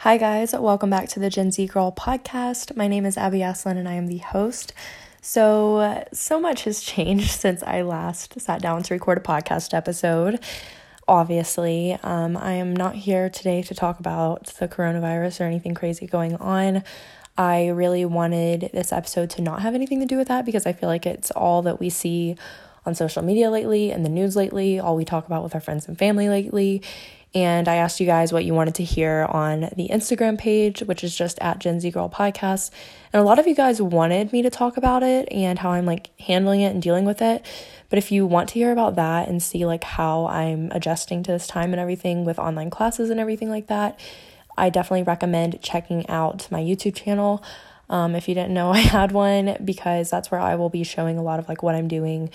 [0.00, 0.54] Hi, guys.
[0.54, 2.74] Welcome back to the Gen Z Girl podcast.
[2.74, 4.72] My name is Abby Asselin and I am the host.
[5.20, 10.40] So, so much has changed since I last sat down to record a podcast episode.
[11.06, 16.06] Obviously, um, I am not here today to talk about the coronavirus or anything crazy
[16.06, 16.82] going on.
[17.36, 20.72] I really wanted this episode to not have anything to do with that because I
[20.72, 22.36] feel like it's all that we see
[22.86, 25.86] on social media lately and the news lately, all we talk about with our friends
[25.86, 26.82] and family lately.
[27.34, 31.04] And I asked you guys what you wanted to hear on the Instagram page, which
[31.04, 32.70] is just at Gen Z Girl Podcast.
[33.12, 35.86] And a lot of you guys wanted me to talk about it and how I'm
[35.86, 37.46] like handling it and dealing with it.
[37.88, 41.32] But if you want to hear about that and see like how I'm adjusting to
[41.32, 44.00] this time and everything with online classes and everything like that,
[44.58, 47.44] I definitely recommend checking out my YouTube channel.
[47.88, 51.16] Um, if you didn't know I had one, because that's where I will be showing
[51.16, 52.30] a lot of like what I'm doing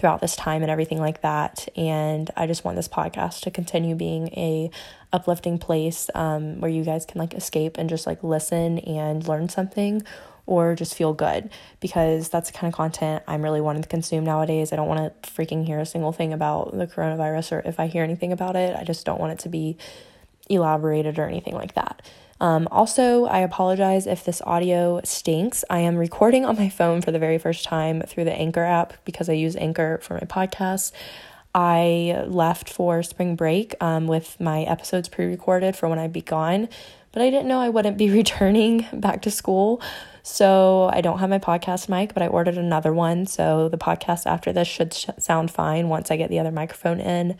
[0.00, 1.68] throughout this time and everything like that.
[1.76, 4.70] And I just want this podcast to continue being a
[5.12, 9.50] uplifting place um, where you guys can like escape and just like listen and learn
[9.50, 10.02] something
[10.46, 14.24] or just feel good because that's the kind of content I'm really wanting to consume
[14.24, 14.72] nowadays.
[14.72, 17.86] I don't want to freaking hear a single thing about the coronavirus or if I
[17.86, 19.76] hear anything about it, I just don't want it to be
[20.48, 22.00] elaborated or anything like that.
[22.40, 25.62] Um, also, I apologize if this audio stinks.
[25.68, 28.94] I am recording on my phone for the very first time through the Anchor app
[29.04, 30.92] because I use Anchor for my podcast.
[31.54, 36.22] I left for spring break um, with my episodes pre recorded for when I'd be
[36.22, 36.68] gone,
[37.12, 39.82] but I didn't know I wouldn't be returning back to school.
[40.22, 43.26] So I don't have my podcast mic, but I ordered another one.
[43.26, 47.00] So the podcast after this should sh- sound fine once I get the other microphone
[47.00, 47.36] in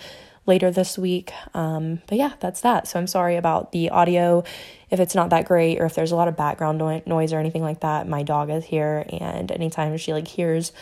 [0.47, 1.33] later this week.
[1.55, 2.89] Um, but yeah, that's that.
[2.89, 4.43] So I'm sorry about the audio
[4.91, 7.39] if it's not that great or if there's a lot of background no- noise or
[7.39, 8.09] anything like that.
[8.09, 10.73] My dog is here, and anytime she like hears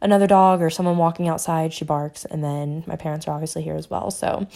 [0.00, 2.24] another dog or someone walking outside, she barks.
[2.24, 4.10] And then my parents are obviously here as well.
[4.10, 4.46] So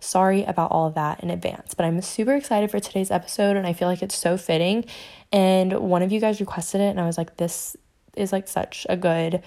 [0.00, 1.74] sorry about all of that in advance.
[1.74, 4.84] But I'm super excited for today's episode, and I feel like it's so fitting.
[5.32, 7.76] And one of you guys requested it, and I was like, this
[8.16, 9.42] is like such a good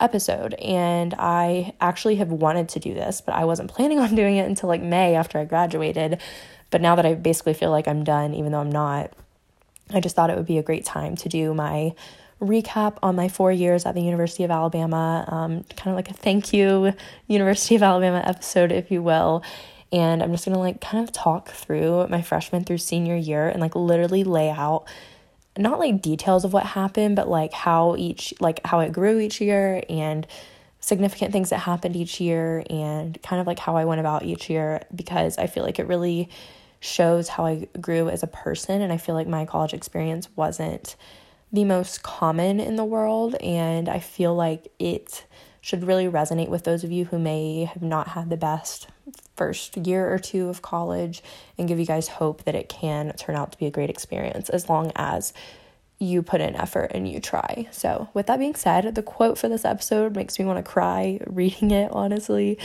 [0.00, 4.36] episode and I actually have wanted to do this, but I wasn't planning on doing
[4.36, 6.20] it until like May after I graduated.
[6.70, 9.12] But now that I basically feel like I'm done, even though I'm not,
[9.92, 11.94] I just thought it would be a great time to do my
[12.40, 16.14] recap on my four years at the University of Alabama, um, kind of like a
[16.14, 16.94] thank you
[17.26, 19.42] University of Alabama episode, if you will.
[19.92, 23.60] And I'm just gonna like kind of talk through my freshman through senior year and
[23.60, 24.84] like literally lay out
[25.60, 29.40] not like details of what happened, but like how each, like how it grew each
[29.40, 30.26] year and
[30.80, 34.48] significant things that happened each year and kind of like how I went about each
[34.48, 36.30] year because I feel like it really
[36.80, 38.80] shows how I grew as a person.
[38.80, 40.96] And I feel like my college experience wasn't
[41.52, 43.34] the most common in the world.
[43.36, 45.26] And I feel like it
[45.60, 48.88] should really resonate with those of you who may have not had the best
[49.40, 51.22] first year or two of college
[51.56, 54.50] and give you guys hope that it can turn out to be a great experience
[54.50, 55.32] as long as
[55.98, 57.66] you put in effort and you try.
[57.70, 61.20] So, with that being said, the quote for this episode makes me want to cry
[61.26, 62.58] reading it, honestly.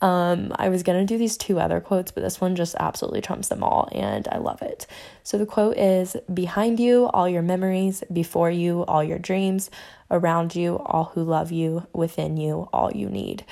[0.00, 3.20] Um, I was going to do these two other quotes, but this one just absolutely
[3.20, 4.88] trumps them all, and I love it.
[5.22, 9.70] So, the quote is Behind you, all your memories, before you, all your dreams,
[10.10, 13.44] around you, all who love you, within you, all you need.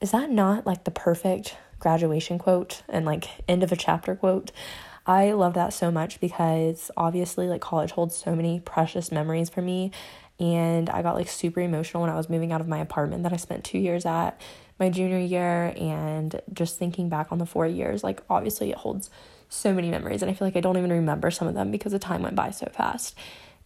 [0.00, 4.52] Is that not like the perfect graduation quote and like end of a chapter quote?
[5.04, 9.60] I love that so much because obviously, like, college holds so many precious memories for
[9.60, 9.90] me.
[10.38, 13.32] And I got like super emotional when I was moving out of my apartment that
[13.32, 14.40] I spent two years at
[14.78, 15.74] my junior year.
[15.76, 19.10] And just thinking back on the four years, like, obviously, it holds
[19.48, 20.22] so many memories.
[20.22, 22.36] And I feel like I don't even remember some of them because the time went
[22.36, 23.16] by so fast.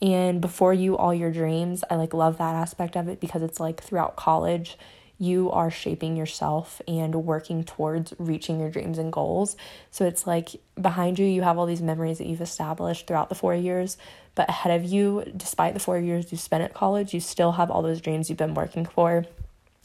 [0.01, 3.61] And before you, all your dreams, I like love that aspect of it because it's
[3.61, 4.79] like throughout college,
[5.19, 9.57] you are shaping yourself and working towards reaching your dreams and goals.
[9.91, 13.35] So it's like behind you, you have all these memories that you've established throughout the
[13.35, 13.97] four years,
[14.35, 17.71] but ahead of you, despite the four years you spent at college, you still have
[17.71, 19.25] all those dreams you've been working for.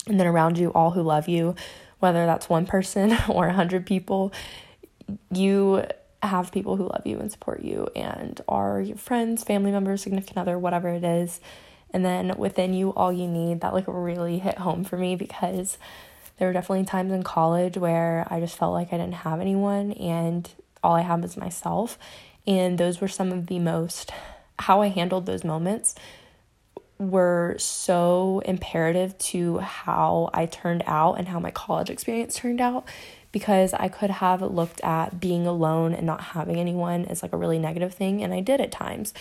[0.07, 1.55] And then around you, all who love you,
[1.99, 4.33] whether that's one person or a hundred people,
[5.31, 5.85] you
[6.21, 10.37] have people who love you and support you and are your friends, family members, significant
[10.37, 11.39] other, whatever it is
[11.93, 15.77] and then within you all you need that like really hit home for me because
[16.37, 19.91] there were definitely times in college where I just felt like I didn't have anyone
[19.91, 20.49] and
[20.83, 21.99] all I had was myself.
[22.47, 24.11] And those were some of the most
[24.57, 25.95] how I handled those moments
[26.97, 32.87] were so imperative to how I turned out and how my college experience turned out
[33.31, 37.37] because I could have looked at being alone and not having anyone as like a
[37.37, 39.13] really negative thing and I did at times.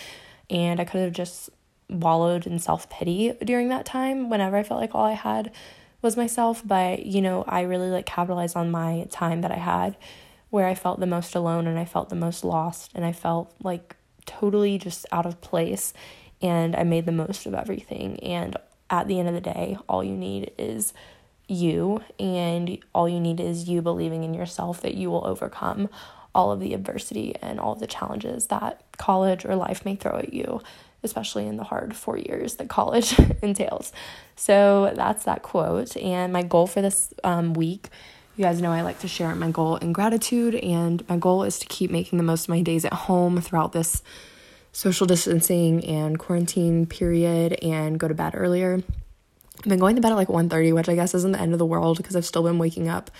[0.49, 1.49] And I could have just
[1.91, 5.51] wallowed in self pity during that time whenever I felt like all I had
[6.01, 6.63] was myself.
[6.65, 9.97] But, you know, I really like capitalized on my time that I had
[10.49, 13.53] where I felt the most alone and I felt the most lost and I felt
[13.63, 13.95] like
[14.25, 15.93] totally just out of place
[16.41, 18.55] and I made the most of everything and
[18.89, 20.93] at the end of the day all you need is
[21.47, 25.89] you and all you need is you believing in yourself that you will overcome
[26.35, 30.17] all of the adversity and all of the challenges that college or life may throw
[30.17, 30.61] at you
[31.03, 33.91] especially in the hard four years that college entails.
[34.35, 35.97] So that's that quote.
[35.97, 37.89] And my goal for this um, week,
[38.37, 41.59] you guys know I like to share my goal in gratitude, and my goal is
[41.59, 44.01] to keep making the most of my days at home throughout this
[44.71, 48.81] social distancing and quarantine period and go to bed earlier.
[49.59, 51.59] I've been going to bed at like 1:30, which I guess isn't the end of
[51.59, 53.11] the world because I've still been waking up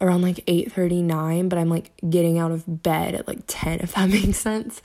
[0.00, 4.08] around like 8:39, but I'm like getting out of bed at like 10 if that
[4.10, 4.82] makes sense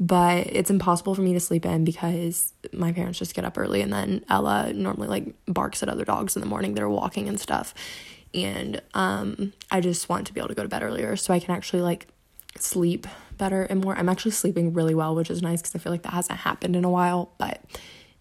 [0.00, 3.80] but it's impossible for me to sleep in because my parents just get up early
[3.80, 7.28] and then Ella normally like barks at other dogs in the morning that are walking
[7.28, 7.74] and stuff.
[8.32, 11.40] And um I just want to be able to go to bed earlier so I
[11.40, 12.06] can actually like
[12.56, 13.06] sleep
[13.38, 13.96] better and more.
[13.96, 16.76] I'm actually sleeping really well, which is nice cuz I feel like that hasn't happened
[16.76, 17.60] in a while, but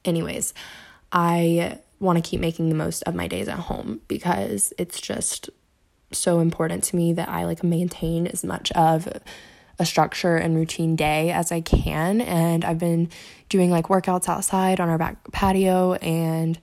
[0.04, 0.54] anyways,
[1.12, 5.50] I want to keep making the most of my days at home because it's just
[6.12, 9.08] so important to me that I like maintain as much of
[9.80, 12.22] a structure and routine day as I can.
[12.22, 13.10] And I've been
[13.50, 16.58] doing like workouts outside on our back patio and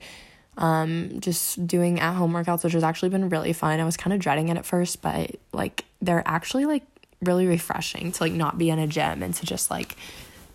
[0.57, 3.79] um, just doing at home workouts, which has actually been really fun.
[3.79, 6.83] I was kind of dreading it at first, but like they're actually like
[7.21, 9.95] really refreshing to like not be in a gym and to just like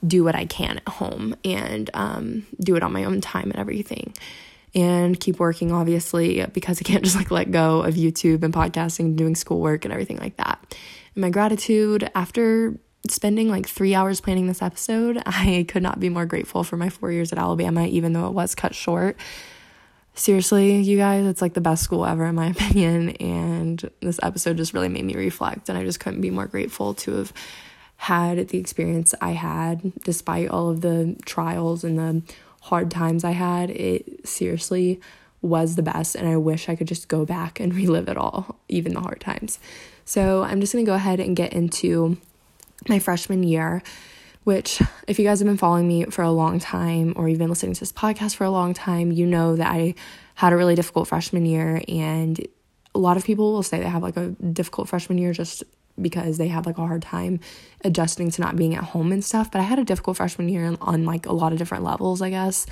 [0.06, 3.58] do what I can at home and um, do it on my own time and
[3.58, 4.14] everything.
[4.72, 9.00] And keep working, obviously, because I can't just like let go of YouTube and podcasting
[9.00, 10.64] and doing schoolwork and everything like that
[11.14, 12.78] my gratitude after
[13.08, 16.88] spending like three hours planning this episode, I could not be more grateful for my
[16.88, 19.16] four years at Alabama, even though it was cut short.
[20.14, 23.10] Seriously, you guys, it's like the best school ever, in my opinion.
[23.10, 26.94] And this episode just really made me reflect, and I just couldn't be more grateful
[26.94, 27.32] to have
[27.96, 32.22] had the experience I had, despite all of the trials and the
[32.62, 33.70] hard times I had.
[33.70, 35.00] It seriously
[35.42, 38.56] was the best, and I wish I could just go back and relive it all,
[38.68, 39.58] even the hard times.
[40.10, 42.16] So I'm just going to go ahead and get into
[42.88, 43.80] my freshman year,
[44.42, 47.48] which, if you guys have been following me for a long time or you've been
[47.48, 49.94] listening to this podcast for a long time, you know that I
[50.34, 51.80] had a really difficult freshman year.
[51.86, 52.44] And
[52.92, 55.62] a lot of people will say they have like a difficult freshman year just
[56.02, 57.38] because they have like a hard time
[57.84, 59.52] adjusting to not being at home and stuff.
[59.52, 62.30] But I had a difficult freshman year on like a lot of different levels, I
[62.30, 62.66] guess.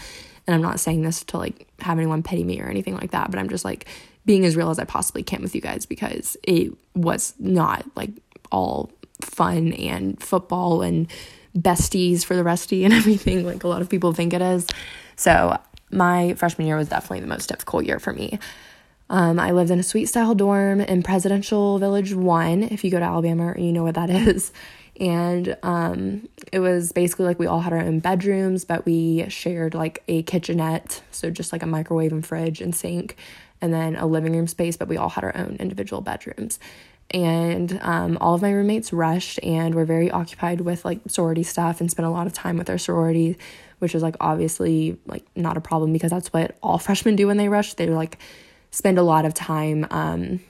[0.49, 3.31] And I'm not saying this to like have anyone pity me or anything like that,
[3.31, 3.87] but I'm just like
[4.29, 8.11] being as real as I possibly can with you guys because it was not like
[8.53, 8.91] all
[9.23, 11.09] fun and football and
[11.57, 14.67] besties for the resty and everything like a lot of people think it is.
[15.17, 15.59] So,
[15.91, 18.39] my freshman year was definitely the most difficult year for me.
[19.09, 22.65] Um, I lived in a suite style dorm in Presidential Village 1.
[22.65, 24.53] If you go to Alabama, you know what that is.
[25.01, 29.73] And um, it was basically like we all had our own bedrooms, but we shared
[29.73, 31.01] like a kitchenette.
[31.13, 33.17] So just like a microwave and fridge and sink
[33.61, 36.59] and then a living room space, but we all had our own individual bedrooms.
[37.11, 41.81] And um, all of my roommates rushed and were very occupied with like sorority stuff
[41.81, 43.39] and spent a lot of time with their sorority,
[43.79, 47.39] which is like obviously like not a problem because that's what all freshmen do when
[47.39, 47.75] they rush.
[47.75, 48.19] They like
[48.71, 50.41] spend a lot of time, um,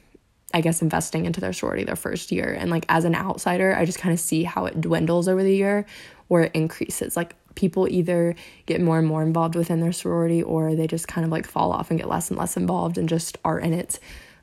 [0.52, 2.52] I guess, investing into their sorority their first year.
[2.58, 5.54] And like as an outsider, I just kind of see how it dwindles over the
[5.54, 5.86] year
[6.28, 7.16] or it increases.
[7.16, 8.34] Like people either
[8.66, 11.72] get more and more involved within their sorority or they just kind of like fall
[11.72, 13.98] off and get less and less involved and just are in it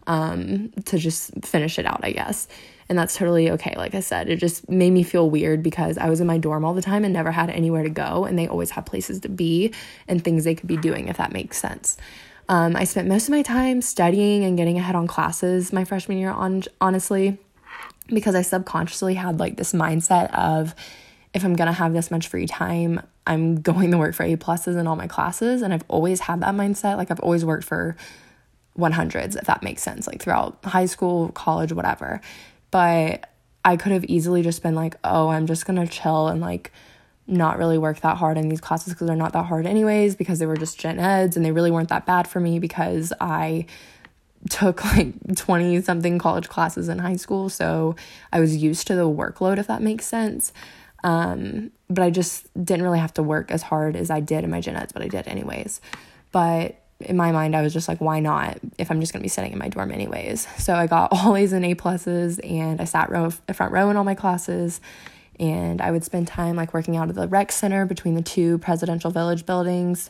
[0.05, 2.47] um, to just finish it out, I guess.
[2.87, 3.73] And that's totally okay.
[3.77, 6.63] Like I said, it just made me feel weird because I was in my dorm
[6.63, 8.25] all the time and never had anywhere to go.
[8.25, 9.73] And they always had places to be
[10.07, 11.97] and things they could be doing, if that makes sense.
[12.47, 16.19] Um, I spent most of my time studying and getting ahead on classes my freshman
[16.19, 17.39] year, on honestly,
[18.07, 20.75] because I subconsciously had like this mindset of
[21.35, 24.79] if I'm gonna have this much free time, I'm going to work for A pluses
[24.79, 25.61] in all my classes.
[25.61, 26.97] And I've always had that mindset.
[26.97, 27.95] Like I've always worked for
[28.79, 32.21] 100s, if that makes sense, like throughout high school, college, whatever.
[32.71, 33.29] But
[33.63, 36.71] I could have easily just been like, oh, I'm just gonna chill and like
[37.27, 40.39] not really work that hard in these classes because they're not that hard anyways, because
[40.39, 43.65] they were just gen eds and they really weren't that bad for me because I
[44.49, 47.49] took like 20 something college classes in high school.
[47.49, 47.95] So
[48.31, 50.53] I was used to the workload, if that makes sense.
[51.05, 54.49] Um, but I just didn't really have to work as hard as I did in
[54.49, 55.79] my gen eds, but I did anyways.
[56.31, 59.29] But in my mind, I was just like, why not if I'm just gonna be
[59.29, 60.47] sitting in my dorm anyways?
[60.57, 63.97] So I got all A's and A pluses, and I sat row front row in
[63.97, 64.81] all my classes.
[65.39, 68.57] And I would spend time like working out at the rec center between the two
[68.57, 70.09] presidential village buildings.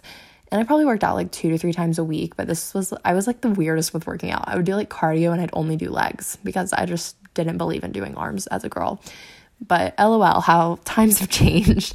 [0.52, 2.94] And I probably worked out like two to three times a week, but this was,
[3.04, 4.44] I was like the weirdest with working out.
[4.48, 7.84] I would do like cardio and I'd only do legs because I just didn't believe
[7.84, 9.02] in doing arms as a girl.
[9.60, 11.94] But lol, how times have changed.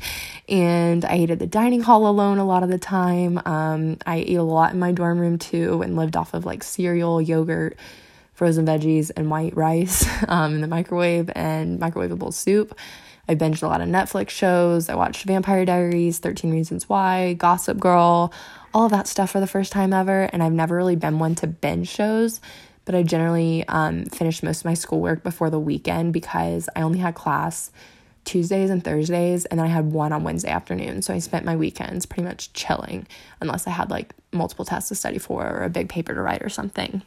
[0.49, 3.41] And I ate at the dining hall alone a lot of the time.
[3.45, 6.65] Um, I ate a lot in my dorm room too and lived off of like
[6.65, 7.77] cereal, yogurt,
[8.35, 12.77] frozen veggies, and white rice um, in the microwave and microwavable soup.
[13.29, 14.89] I binged a lot of Netflix shows.
[14.89, 18.33] I watched Vampire Diaries, 13 Reasons Why, Gossip Girl,
[18.75, 20.23] all of that stuff for the first time ever.
[20.33, 22.41] And I've never really been one to binge shows
[22.85, 26.99] but I generally um, finished most of my schoolwork before the weekend because I only
[26.99, 27.71] had class
[28.25, 31.03] Tuesdays and Thursdays, and then I had one on Wednesday afternoon.
[31.03, 33.07] So I spent my weekends pretty much chilling,
[33.41, 36.43] unless I had like multiple tests to study for or a big paper to write
[36.43, 37.03] or something.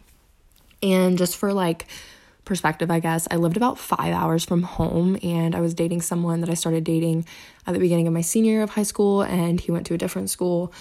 [0.81, 1.87] And just for like
[2.45, 6.41] perspective, I guess, I lived about five hours from home, and I was dating someone
[6.41, 7.25] that I started dating
[7.65, 9.97] at the beginning of my senior year of high school, and he went to a
[9.97, 10.73] different school.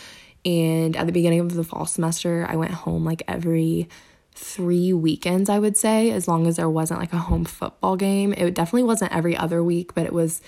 [0.44, 3.88] And at the beginning of the fall semester, I went home like every
[4.35, 8.33] three weekends, I would say, as long as there wasn't like a home football game.
[8.33, 10.41] It definitely wasn't every other week, but it was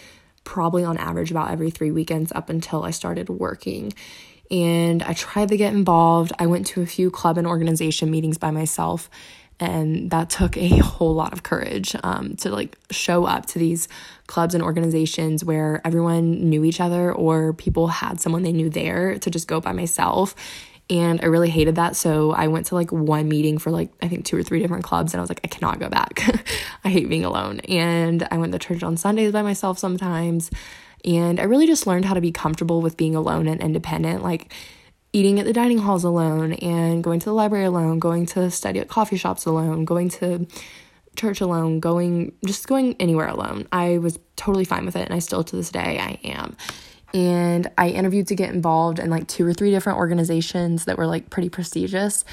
[0.44, 3.92] probably on average about every three weekends up until I started working.
[4.50, 6.32] And I tried to get involved.
[6.38, 9.08] I went to a few club and organization meetings by myself,
[9.58, 13.88] and that took a whole lot of courage um, to like show up to these
[14.26, 19.18] clubs and organizations where everyone knew each other or people had someone they knew there
[19.18, 20.34] to just go by myself
[20.90, 21.96] and I really hated that.
[21.96, 24.84] So I went to like one meeting for like, I think two or three different
[24.84, 25.14] clubs.
[25.14, 26.20] And I was like, I cannot go back.
[26.84, 27.60] I hate being alone.
[27.60, 30.50] And I went to church on Sundays by myself sometimes.
[31.04, 34.22] And I really just learned how to be comfortable with being alone and independent.
[34.22, 34.52] Like,
[35.12, 38.80] eating at the dining halls alone and going to the library alone, going to study
[38.80, 40.44] at coffee shops alone, going to
[41.14, 43.68] church alone, going just going anywhere alone.
[43.70, 46.56] I was totally fine with it and I still to this day I am
[47.14, 51.06] and I interviewed to get involved in like two or three different organizations that were
[51.06, 52.24] like pretty prestigious.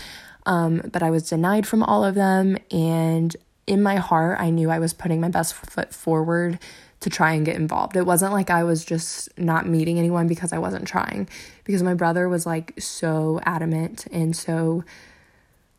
[0.48, 2.58] Um, but I was denied from all of them.
[2.72, 3.36] And
[3.68, 6.58] in my heart, I knew I was putting my best foot forward
[7.02, 7.96] to try and get involved.
[7.96, 11.30] It wasn't like I was just not meeting anyone because I wasn't trying,
[11.64, 14.84] because my brother was like so adamant and so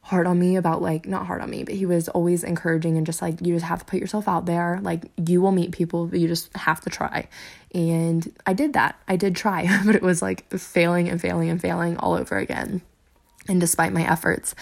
[0.03, 3.07] hard on me about like not hard on me but he was always encouraging and
[3.07, 4.81] just like you just have to put yourself out there.
[4.83, 7.29] Like you will meet people but you just have to try.
[7.73, 8.97] And i did that.
[9.07, 12.83] I did try but it was like failing and failing and failing all over again.
[13.49, 14.55] And despite my efforts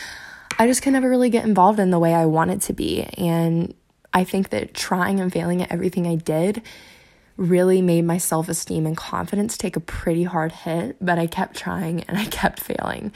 [0.58, 3.04] i just could never really get involved in the way i wanted to be.
[3.16, 3.74] And
[4.12, 6.60] i think that trying and failing at everything i did
[7.38, 12.02] really made my self-esteem and confidence take a pretty hard hit but i kept trying
[12.04, 13.10] and i kept failing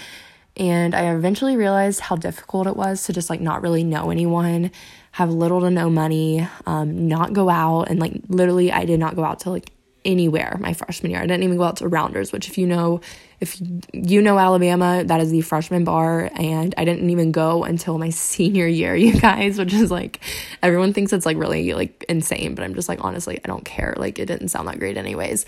[0.57, 4.71] and I eventually realized how difficult it was to just like not really know anyone,
[5.13, 7.89] have little to no money, um, not go out.
[7.89, 9.71] And like literally, I did not go out to like
[10.05, 11.21] anywhere my freshman year.
[11.21, 13.01] I didn't even go out to Rounders, which if you know,
[13.41, 13.61] if
[13.93, 16.31] you know Alabama, that is the freshman bar.
[16.35, 20.21] And I didn't even go until my senior year, you guys, which is like,
[20.63, 23.95] everyone thinks it's like really like insane, but I'm just like, honestly, I don't care.
[23.97, 25.47] Like it didn't sound that great anyways.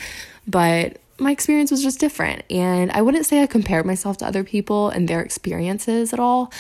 [0.49, 2.43] But my experience was just different.
[2.51, 6.53] And I wouldn't say I compared myself to other people and their experiences at all.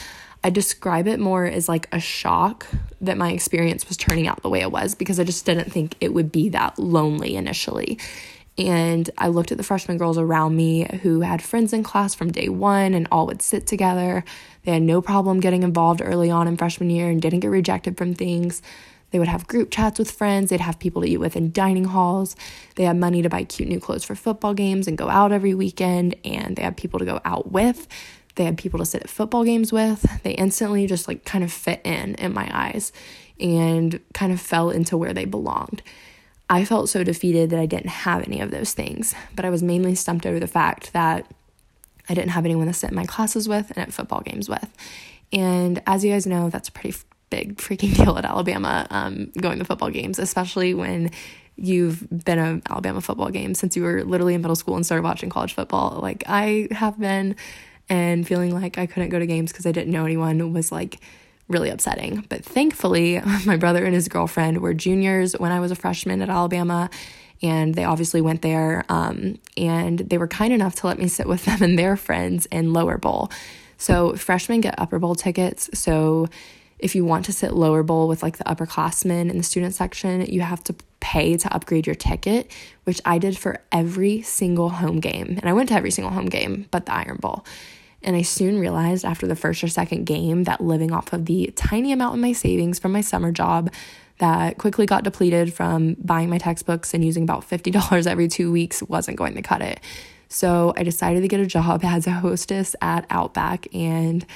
[0.44, 2.66] I describe it more as like a shock
[3.00, 5.96] that my experience was turning out the way it was because I just didn't think
[6.00, 7.98] it would be that lonely initially.
[8.58, 12.32] And I looked at the freshman girls around me who had friends in class from
[12.32, 14.25] day one and all would sit together.
[14.64, 17.98] They had no problem getting involved early on in freshman year and didn't get rejected
[17.98, 18.62] from things.
[19.10, 20.50] They would have group chats with friends.
[20.50, 22.36] They'd have people to eat with in dining halls.
[22.75, 25.54] They had money to buy cute new clothes for football games and go out every
[25.54, 26.16] weekend.
[26.25, 27.86] And they had people to go out with.
[28.34, 30.22] They had people to sit at football games with.
[30.22, 32.92] They instantly just like kind of fit in in my eyes
[33.40, 35.82] and kind of fell into where they belonged.
[36.48, 39.62] I felt so defeated that I didn't have any of those things, but I was
[39.62, 41.32] mainly stumped over the fact that
[42.08, 44.70] I didn't have anyone to sit in my classes with and at football games with.
[45.32, 46.96] And as you guys know, that's pretty
[47.30, 51.11] big freaking deal at Alabama um, going to football games, especially when
[51.56, 55.02] you've been an Alabama football game since you were literally in middle school and started
[55.02, 56.00] watching college football.
[56.02, 57.37] Like I have been,
[57.88, 61.00] and feeling like I couldn't go to games because I didn't know anyone was like
[61.49, 62.25] really upsetting.
[62.28, 66.28] But thankfully, my brother and his girlfriend were juniors when I was a freshman at
[66.28, 66.90] Alabama.
[67.42, 71.28] And they obviously went there, um, and they were kind enough to let me sit
[71.28, 73.30] with them and their friends in lower bowl.
[73.76, 75.68] So freshmen get upper bowl tickets.
[75.75, 76.28] So
[76.78, 80.21] if you want to sit lower bowl with like the upperclassmen in the student section,
[80.26, 82.50] you have to pay to upgrade your ticket,
[82.85, 85.38] which I did for every single home game.
[85.40, 87.45] And I went to every single home game but the Iron Bowl.
[88.02, 91.52] And I soon realized after the first or second game that living off of the
[91.56, 93.73] tiny amount of my savings from my summer job
[94.18, 98.83] that quickly got depleted from buying my textbooks and using about $50 every two weeks
[98.83, 99.80] wasn't going to cut it.
[100.28, 104.26] So I decided to get a job as a hostess at Outback and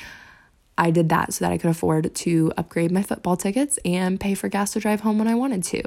[0.80, 4.32] I did that so that I could afford to upgrade my football tickets and pay
[4.32, 5.82] for gas to drive home when I wanted to.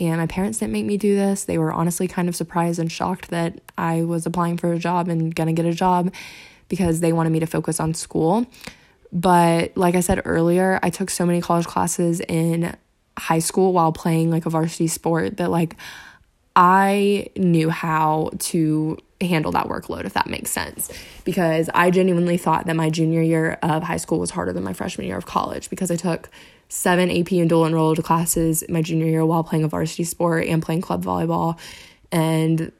[0.00, 1.44] And my parents didn't make me do this.
[1.44, 5.08] They were honestly kind of surprised and shocked that I was applying for a job
[5.08, 6.12] and gonna get a job
[6.68, 8.44] because they wanted me to focus on school.
[9.12, 12.76] But like I said earlier, I took so many college classes in
[13.16, 15.76] high school while playing like a varsity sport that like
[16.56, 20.90] I knew how to handle that workload, if that makes sense.
[21.24, 24.72] Because I genuinely thought that my junior year of high school was harder than my
[24.72, 26.28] freshman year of college because I took
[26.68, 30.62] seven AP and dual enrolled classes my junior year while playing a varsity sport and
[30.62, 31.58] playing club volleyball.
[32.10, 32.72] And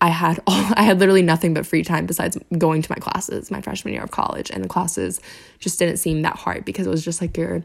[0.00, 3.50] I had all, I had literally nothing but free time besides going to my classes
[3.50, 4.50] my freshman year of college.
[4.50, 5.20] And the classes
[5.58, 7.62] just didn't seem that hard because it was just like your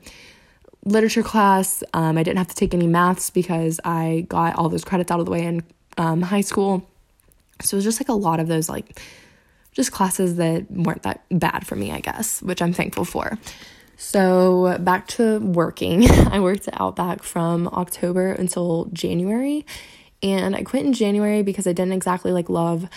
[0.85, 1.83] literature class.
[1.93, 5.19] Um, I didn't have to take any maths because I got all those credits out
[5.19, 5.63] of the way in
[5.97, 6.87] um, high school.
[7.61, 8.99] So it was just like a lot of those, like,
[9.71, 13.37] just classes that weren't that bad for me, I guess, which I'm thankful for.
[13.97, 16.09] So back to working.
[16.31, 19.65] I worked at Outback from October until January.
[20.23, 22.89] And I quit in January because I didn't exactly like love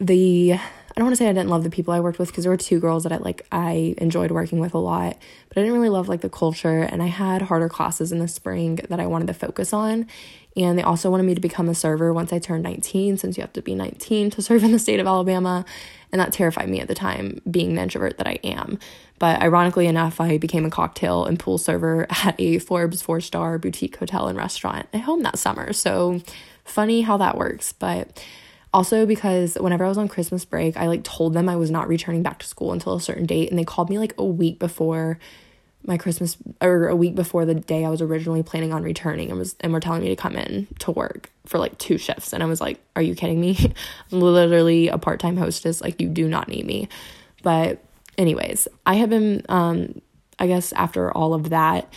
[0.00, 2.44] the I don't want to say I didn't love the people I worked with because
[2.44, 5.16] there were two girls that I like I enjoyed working with a lot,
[5.48, 8.28] but I didn't really love like the culture and I had harder classes in the
[8.28, 10.08] spring that I wanted to focus on.
[10.56, 13.42] And they also wanted me to become a server once I turned 19 since you
[13.42, 15.64] have to be 19 to serve in the state of Alabama,
[16.10, 18.78] and that terrified me at the time being the introvert that I am.
[19.18, 23.96] But ironically enough, I became a cocktail and pool server at a Forbes 4-star boutique
[23.96, 25.72] hotel and restaurant at home that summer.
[25.72, 26.20] So
[26.64, 28.22] funny how that works, but
[28.72, 31.88] also, because whenever I was on Christmas break, I like told them I was not
[31.88, 34.60] returning back to school until a certain date, and they called me like a week
[34.60, 35.18] before
[35.86, 39.38] my Christmas or a week before the day I was originally planning on returning and
[39.38, 42.42] was and were telling me to come in to work for like two shifts and
[42.42, 43.56] I was like, "Are you kidding me?
[44.12, 46.88] I'm literally a part-time hostess, like you do not need me."
[47.42, 47.82] But
[48.18, 50.00] anyways, I have been um
[50.38, 51.92] I guess after all of that,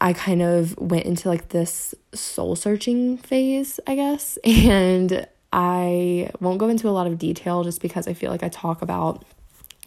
[0.00, 4.38] I kind of went into like this soul searching phase, I guess.
[4.44, 8.50] And I won't go into a lot of detail just because I feel like I
[8.50, 9.24] talk about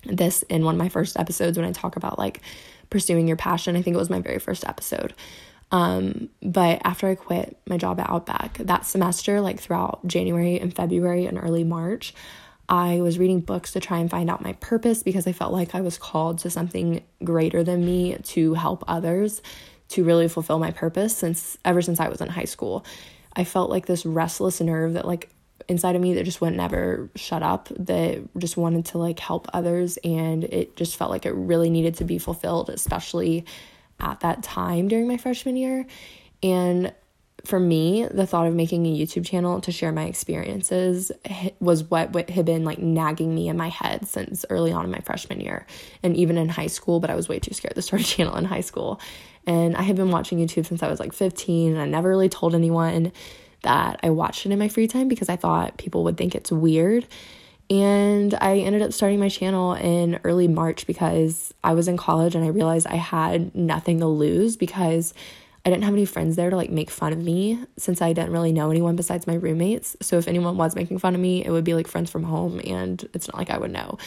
[0.05, 2.41] this in one of my first episodes when I talk about like
[2.91, 3.75] pursuing your passion.
[3.75, 5.15] I think it was my very first episode.
[5.71, 10.75] Um, but after I quit my job at Outback that semester, like throughout January and
[10.75, 12.13] February and early March,
[12.69, 15.73] I was reading books to try and find out my purpose because I felt like
[15.73, 19.41] I was called to something greater than me to help others
[19.89, 22.85] to really fulfill my purpose since ever since I was in high school.
[23.35, 25.29] I felt like this restless nerve that like
[25.67, 29.47] inside of me that just would never shut up that just wanted to like help
[29.53, 33.45] others and it just felt like it really needed to be fulfilled especially
[33.99, 35.85] at that time during my freshman year.
[36.43, 36.93] And
[37.45, 41.11] for me the thought of making a youtube channel to share my experiences
[41.59, 44.99] was what had been like nagging me in my head since early on in my
[44.99, 45.65] freshman year
[46.03, 48.35] and even in high school but i was way too scared to start a channel
[48.35, 48.99] in high school.
[49.47, 52.29] And i had been watching youtube since i was like 15 and i never really
[52.29, 53.11] told anyone
[53.61, 56.51] that I watched it in my free time because I thought people would think it's
[56.51, 57.07] weird.
[57.69, 62.35] And I ended up starting my channel in early March because I was in college
[62.35, 65.13] and I realized I had nothing to lose because
[65.65, 68.31] I didn't have any friends there to like make fun of me since I didn't
[68.31, 69.95] really know anyone besides my roommates.
[70.01, 72.59] So if anyone was making fun of me, it would be like friends from home
[72.65, 73.97] and it's not like I would know.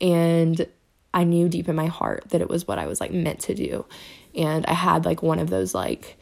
[0.00, 0.66] And
[1.14, 3.54] I knew deep in my heart that it was what I was like meant to
[3.54, 3.86] do.
[4.34, 6.18] And I had like one of those like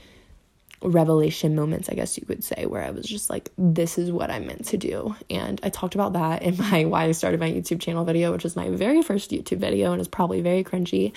[0.82, 4.30] revelation moments, I guess you could say, where I was just like, this is what
[4.30, 5.14] I'm meant to do.
[5.30, 8.44] And I talked about that in my why I started my YouTube channel video, which
[8.44, 11.12] was my very first YouTube video and is probably very cringy,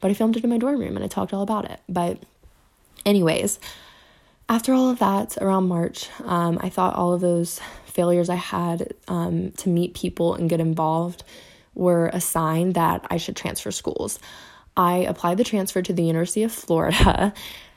[0.00, 1.80] but I filmed it in my dorm room and I talked all about it.
[1.88, 2.22] But,
[3.06, 3.58] anyways,
[4.48, 8.92] after all of that, around March, um, I thought all of those failures I had
[9.08, 11.24] um, to meet people and get involved
[11.74, 14.18] were a sign that I should transfer schools.
[14.76, 17.32] I applied the transfer to the University of Florida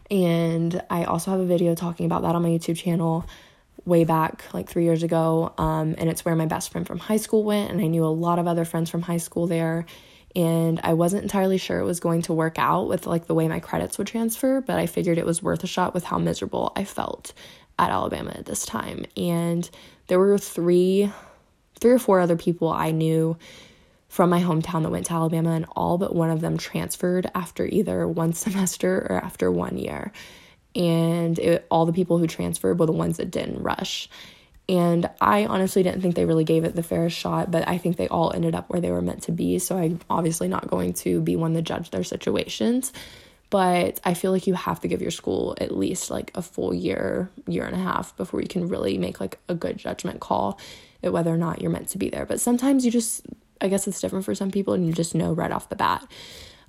[0.09, 3.25] and I also have a video talking about that on my YouTube channel
[3.85, 5.53] way back like three years ago.
[5.57, 8.07] Um, and it's where my best friend from high school went, and I knew a
[8.07, 9.85] lot of other friends from high school there.
[10.35, 13.47] And I wasn't entirely sure it was going to work out with like the way
[13.47, 16.73] my credits would transfer, but I figured it was worth a shot with how miserable
[16.75, 17.33] I felt
[17.79, 19.05] at Alabama at this time.
[19.15, 19.67] And
[20.07, 21.11] there were three,
[21.79, 23.37] three or four other people I knew
[24.07, 27.65] from my hometown that went to Alabama, and all but one of them transferred after
[27.65, 30.11] either one semester or after one year.
[30.75, 34.09] And it, all the people who transferred were the ones that didn't rush.
[34.69, 37.95] And I honestly didn't think they really gave it the fairest shot, but I think
[37.95, 39.59] they all ended up where they were meant to be.
[39.59, 42.91] So I'm obviously not going to be one to judge their situations.
[43.49, 46.73] But I feel like you have to give your school at least like a full
[46.73, 50.59] year, year and a half before you can really make like a good judgment call
[51.01, 52.25] at whether or not you're meant to be there.
[52.25, 53.25] But sometimes you just
[53.61, 56.07] I guess it's different for some people, and you just know right off the bat.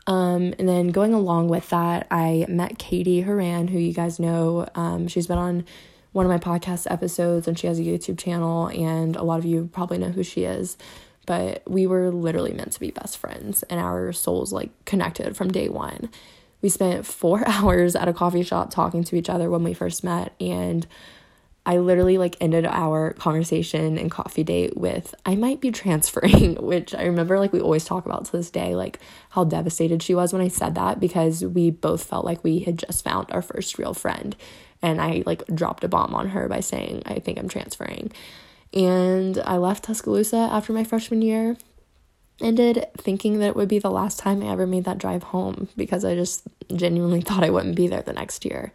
[0.07, 4.67] Um, and then going along with that, I met Katie Horan, who you guys know.
[4.75, 5.67] Um, she's been on
[6.13, 9.45] one of my podcast episodes and she has a YouTube channel, and a lot of
[9.45, 10.79] you probably know who she is.
[11.27, 15.51] But we were literally meant to be best friends, and our souls like connected from
[15.51, 16.09] day one.
[16.63, 20.03] We spent four hours at a coffee shop talking to each other when we first
[20.03, 20.87] met, and
[21.69, 26.95] I literally like ended our conversation and coffee date with I might be transferring, which
[26.95, 30.33] I remember like we always talk about to this day, like how devastated she was
[30.33, 33.79] when I said that because we both felt like we had just found our first
[33.79, 34.35] real friend.
[34.81, 38.13] And I like dropped a bomb on her by saying, I think I'm transferring.
[38.73, 41.59] And I left Tuscaloosa after my freshman year
[42.41, 45.69] ended thinking that it would be the last time I ever made that drive home
[45.77, 48.73] because I just genuinely thought I wouldn't be there the next year.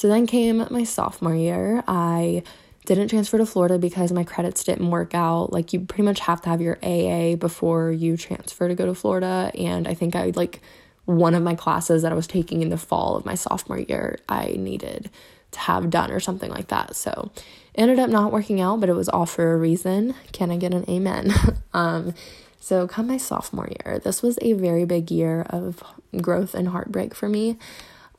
[0.00, 1.84] So then came my sophomore year.
[1.86, 2.42] I
[2.86, 5.52] didn't transfer to Florida because my credits didn't work out.
[5.52, 8.94] Like you pretty much have to have your AA before you transfer to go to
[8.94, 10.62] Florida and I think I like
[11.04, 14.18] one of my classes that I was taking in the fall of my sophomore year
[14.26, 15.10] I needed
[15.50, 16.96] to have done or something like that.
[16.96, 17.30] So
[17.74, 20.14] ended up not working out, but it was all for a reason.
[20.32, 21.30] Can I get an amen?
[21.74, 22.14] um
[22.58, 25.82] so come my sophomore year, this was a very big year of
[26.22, 27.58] growth and heartbreak for me.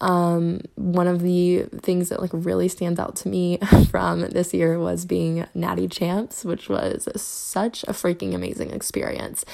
[0.01, 3.59] Um, one of the things that like really stands out to me
[3.89, 9.45] from this year was being Natty Champs, which was such a freaking amazing experience.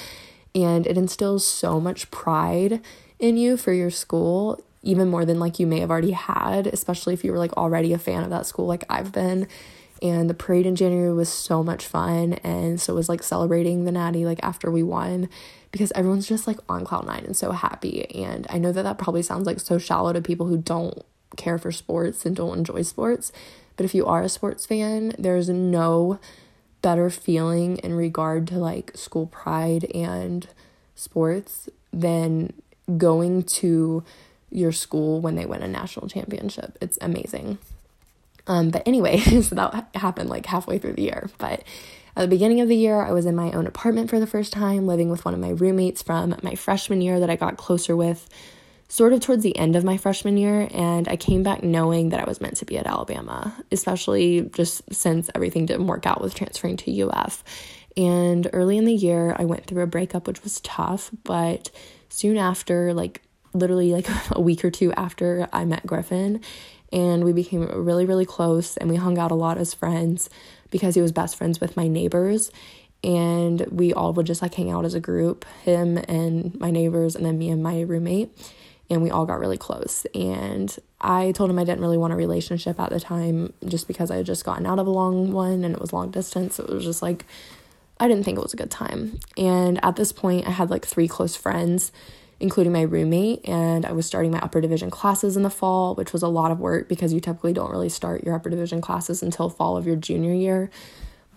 [0.54, 2.80] And it instills so much pride
[3.18, 7.12] in you for your school, even more than like you may have already had, especially
[7.12, 9.46] if you were like already a fan of that school, like I've been.
[10.02, 12.34] And the parade in January was so much fun.
[12.44, 15.28] And so it was like celebrating the Natty like after we won
[15.72, 18.04] because everyone's just like on cloud nine and so happy.
[18.14, 21.04] And I know that that probably sounds like so shallow to people who don't
[21.36, 23.32] care for sports and don't enjoy sports.
[23.76, 26.18] But if you are a sports fan, there's no
[26.82, 30.46] better feeling in regard to like school pride and
[30.94, 32.52] sports than
[32.96, 34.02] going to
[34.50, 36.78] your school when they win a national championship.
[36.80, 37.58] It's amazing.
[38.48, 41.30] Um, but anyway, so that happened like halfway through the year.
[41.38, 41.62] But
[42.16, 44.52] at the beginning of the year, I was in my own apartment for the first
[44.52, 47.94] time, living with one of my roommates from my freshman year that I got closer
[47.94, 48.28] with
[48.88, 50.66] sort of towards the end of my freshman year.
[50.72, 54.82] And I came back knowing that I was meant to be at Alabama, especially just
[54.92, 57.44] since everything didn't work out with transferring to UF.
[57.96, 61.70] And early in the year, I went through a breakup, which was tough, but
[62.08, 66.40] soon after, like literally like a week or two after I met Griffin,
[66.92, 70.30] and we became really, really close and we hung out a lot as friends
[70.70, 72.50] because he was best friends with my neighbors
[73.04, 77.14] and we all would just like hang out as a group him and my neighbors
[77.14, 78.30] and then me and my roommate
[78.90, 80.06] and we all got really close.
[80.14, 84.10] And i told him i didn't really want a relationship at the time just because
[84.10, 86.64] i had just gotten out of a long one and it was long distance so
[86.64, 87.24] it was just like
[88.00, 89.20] i didn't think it was a good time.
[89.36, 91.92] And at this point i had like three close friends
[92.40, 93.46] including my roommate.
[93.48, 96.50] And I was starting my upper division classes in the fall, which was a lot
[96.50, 99.86] of work because you typically don't really start your upper division classes until fall of
[99.86, 100.70] your junior year.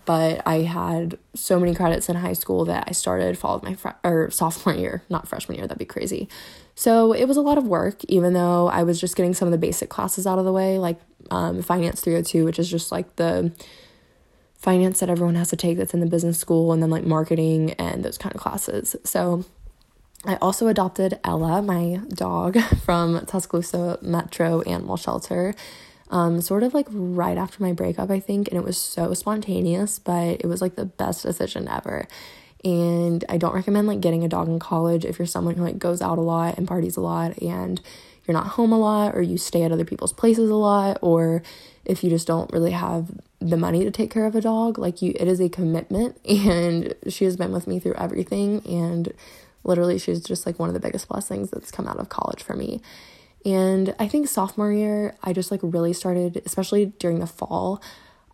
[0.05, 3.75] But I had so many credits in high school that I started fall of my
[3.75, 5.67] fr- or sophomore year, not freshman year.
[5.67, 6.27] That'd be crazy.
[6.73, 9.51] So it was a lot of work, even though I was just getting some of
[9.51, 13.15] the basic classes out of the way, like um, Finance 302, which is just like
[13.17, 13.51] the
[14.57, 17.71] finance that everyone has to take that's in the business school, and then like marketing
[17.73, 18.95] and those kind of classes.
[19.03, 19.45] So
[20.25, 25.55] I also adopted Ella, my dog, from Tuscaloosa Metro Animal Shelter,
[26.09, 28.47] um, sort of like right after my breakup, I think.
[28.49, 32.07] And it was so spontaneous, but it was like the best decision ever.
[32.63, 35.79] And I don't recommend like getting a dog in college if you're someone who like
[35.79, 37.81] goes out a lot and parties a lot and
[38.27, 41.41] you're not home a lot or you stay at other people's places a lot or
[41.85, 45.01] if you just don't really have the money to take care of a dog like
[45.01, 49.11] you it is a commitment and she has been with me through everything and
[49.63, 52.55] literally she's just like one of the biggest blessings that's come out of college for
[52.55, 52.81] me.
[53.43, 57.81] And i think sophomore year i just like really started especially during the fall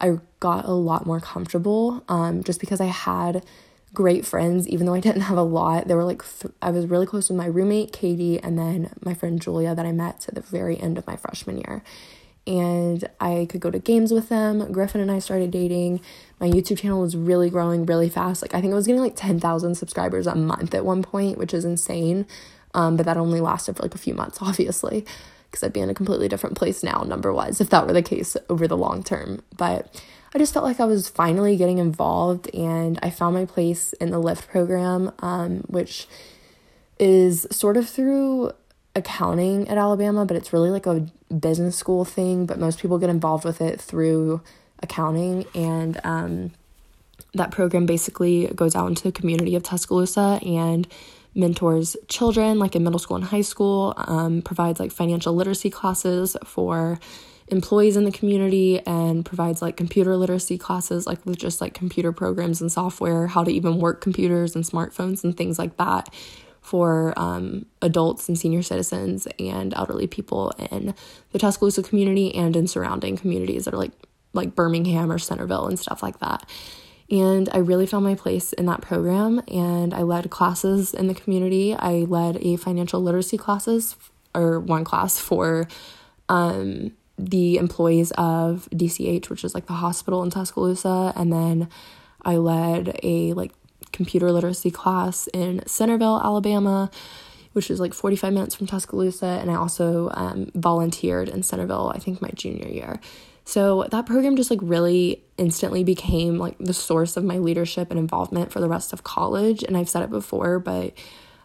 [0.02, 3.46] i got a lot more comfortable um, just because i had
[3.94, 5.88] great friends even though i didn't have a lot.
[5.88, 9.14] There were like th- i was really close with my roommate katie and then my
[9.14, 11.84] friend julia that i met at the very end of my freshman year
[12.48, 14.72] and I could go to games with them.
[14.72, 16.00] Griffin and I started dating.
[16.40, 18.42] My YouTube channel was really growing really fast.
[18.42, 21.54] Like I think I was getting like 10,000 subscribers a month at one point, which
[21.54, 22.26] is insane.
[22.74, 25.06] Um, but that only lasted for like a few months, obviously,
[25.52, 28.02] because I'd be in a completely different place now, number wise, if that were the
[28.02, 29.44] case over the long term.
[29.58, 30.02] But
[30.34, 34.12] I just felt like I was finally getting involved, and I found my place in
[34.12, 36.08] the Lift program, um, which
[37.00, 38.52] is sort of through
[38.98, 42.46] accounting at Alabama, but it's really like a business school thing.
[42.46, 44.42] But most people get involved with it through
[44.80, 45.46] accounting.
[45.56, 46.52] And um,
[47.34, 50.88] that program basically goes out into the community of Tuscaloosa and
[51.36, 56.36] mentors children like in middle school and high school, um, provides like financial literacy classes
[56.44, 57.00] for
[57.50, 62.12] employees in the community and provides like computer literacy classes like with just like computer
[62.12, 66.14] programs and software how to even work computers and smartphones and things like that
[66.68, 70.94] for um, adults and senior citizens and elderly people in
[71.32, 73.94] the tuscaloosa community and in surrounding communities that are like
[74.34, 76.48] like birmingham or centerville and stuff like that
[77.10, 79.42] and I really found my place in that program.
[79.48, 81.74] And I led classes in the community.
[81.74, 83.96] I led a financial literacy classes
[84.36, 85.68] or one class for
[86.28, 91.14] um, the employees of DCH, which is like the hospital in Tuscaloosa.
[91.16, 91.70] And then
[92.24, 93.54] I led a like
[93.98, 96.90] computer literacy class in Centerville, Alabama,
[97.54, 99.26] which is like 45 minutes from Tuscaloosa.
[99.26, 103.02] And I also um, volunteered in Centerville, I think my junior year.
[103.44, 108.00] So that program just like really instantly became like the source of my leadership and
[108.00, 109.64] involvement for the rest of college.
[109.64, 110.94] And I've said it before, but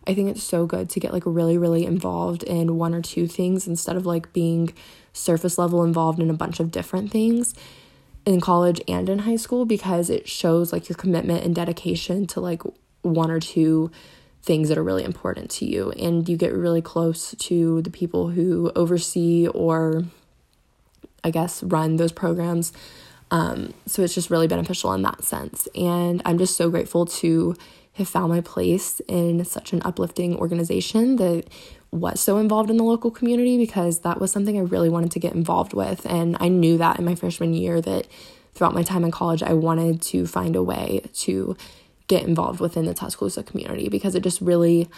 [0.07, 3.27] I think it's so good to get like really, really involved in one or two
[3.27, 4.75] things instead of like being
[5.15, 7.55] surface level involved in a bunch of different things
[8.25, 12.41] in college and in high school because it shows like your commitment and dedication to
[12.41, 12.63] like
[13.03, 13.91] one or two
[14.43, 18.31] things that are really important to you and you get really close to the people
[18.31, 20.05] who oversee or
[21.25, 22.73] I guess, run those programs.
[23.31, 25.69] Um, so it's just really beneficial in that sense.
[25.75, 27.57] And I'm just so grateful to
[27.95, 31.45] have found my place in such an uplifting organization that
[31.93, 35.21] was so involved in the local community because that was something I really wanted to
[35.21, 36.07] get involved with.
[36.07, 38.07] And I knew that in my freshman year that
[38.55, 41.57] throughout my time in college, I wanted to find a way to
[42.09, 44.89] get involved within the Tuscaloosa community because it just really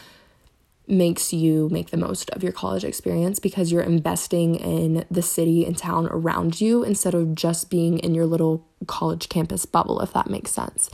[0.87, 5.65] makes you make the most of your college experience because you're investing in the city
[5.65, 10.13] and town around you instead of just being in your little college campus bubble, if
[10.13, 10.91] that makes sense.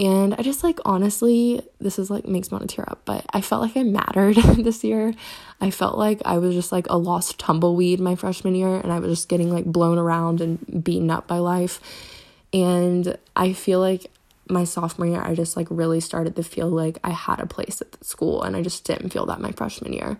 [0.00, 3.24] And I just like honestly, this is like makes me want to tear up, but
[3.34, 5.12] I felt like I mattered this year.
[5.60, 8.98] I felt like I was just like a lost tumbleweed my freshman year and I
[8.98, 11.80] was just getting like blown around and beaten up by life.
[12.54, 14.10] And I feel like
[14.48, 17.80] my sophomore year, I just like really started to feel like I had a place
[17.80, 20.18] at the school, and I just didn't feel that my freshman year.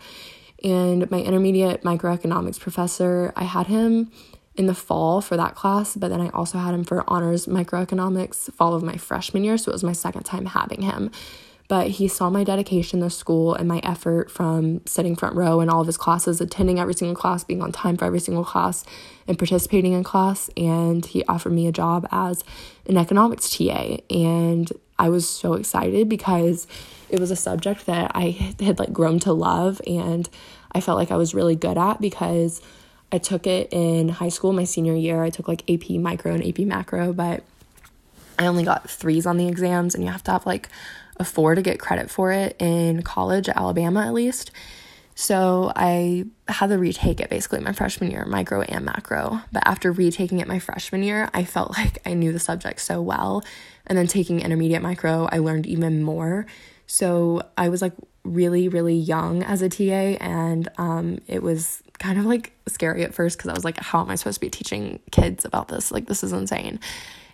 [0.62, 4.12] And my intermediate microeconomics professor, I had him
[4.61, 8.53] in the fall for that class, but then I also had him for honors microeconomics
[8.53, 11.11] fall of my freshman year, so it was my second time having him
[11.70, 15.68] but he saw my dedication to school and my effort from sitting front row in
[15.68, 18.85] all of his classes, attending every single class, being on time for every single class,
[19.29, 20.51] and participating in class.
[20.57, 22.42] And he offered me a job as
[22.87, 23.99] an economics TA.
[24.11, 24.68] And
[24.99, 26.66] I was so excited because
[27.09, 30.29] it was a subject that I had like grown to love and
[30.73, 32.61] I felt like I was really good at because
[33.12, 35.23] I took it in high school my senior year.
[35.23, 37.42] I took like AP micro and AP macro, but
[38.38, 40.68] I only got threes on the exams, and you have to have like
[41.16, 44.51] a four to get credit for it in college, Alabama at least.
[45.14, 49.42] So I had to retake it basically my freshman year, micro and macro.
[49.53, 53.03] But after retaking it my freshman year, I felt like I knew the subject so
[53.03, 53.44] well.
[53.87, 56.46] And then taking intermediate micro, I learned even more.
[56.87, 57.92] So I was like
[58.25, 63.15] really, really young as a TA, and um, it was kind of like scary at
[63.15, 65.93] first because I was like, how am I supposed to be teaching kids about this?
[65.93, 66.81] Like, this is insane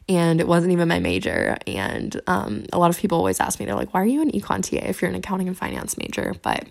[0.09, 1.57] and it wasn't even my major.
[1.67, 4.31] And um, a lot of people always ask me, they're like, why are you an
[4.31, 6.35] econ TA if you're an accounting and finance major?
[6.43, 6.67] But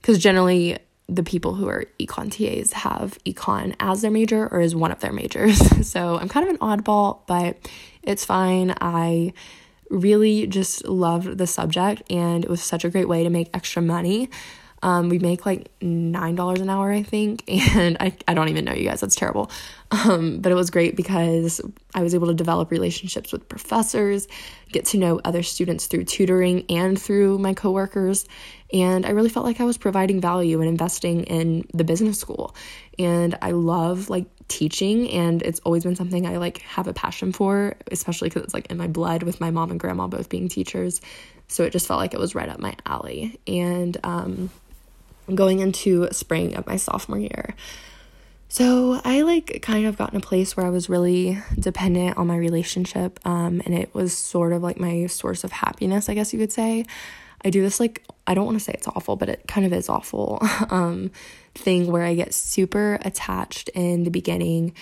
[0.00, 4.74] because generally, the people who are econ TAs have econ as their major or as
[4.74, 5.58] one of their majors.
[5.88, 7.56] so I'm kind of an oddball, but
[8.02, 8.74] it's fine.
[8.80, 9.32] I
[9.88, 13.80] really just loved the subject, and it was such a great way to make extra
[13.80, 14.28] money.
[14.82, 17.44] Um, we make like $9 an hour, I think.
[17.78, 19.50] And I, I don't even know you guys, that's terrible.
[19.90, 21.60] Um, but it was great because
[21.94, 24.26] I was able to develop relationships with professors,
[24.72, 28.26] get to know other students through tutoring and through my coworkers.
[28.72, 32.54] And I really felt like I was providing value and investing in the business school.
[32.98, 37.32] And I love like teaching and it's always been something I like have a passion
[37.32, 40.48] for, especially because it's like in my blood with my mom and grandma both being
[40.48, 41.00] teachers.
[41.48, 43.38] So it just felt like it was right up my alley.
[43.46, 44.50] And um,
[45.34, 47.54] going into spring of my sophomore year.
[48.48, 52.26] So I like kind of got in a place where I was really dependent on
[52.26, 56.32] my relationship, um, and it was sort of like my source of happiness, I guess
[56.32, 56.86] you could say.
[57.44, 59.72] I do this like I don't want to say it's awful, but it kind of
[59.72, 60.38] is awful
[60.70, 61.10] um,
[61.54, 64.74] thing where I get super attached in the beginning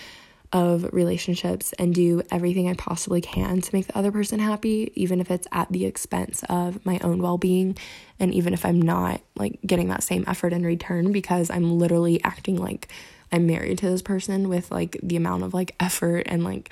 [0.53, 5.19] of relationships and do everything I possibly can to make the other person happy, even
[5.19, 7.77] if it's at the expense of my own well being.
[8.19, 12.23] And even if I'm not like getting that same effort in return, because I'm literally
[12.23, 12.87] acting like
[13.31, 16.71] I'm married to this person with like the amount of like effort and like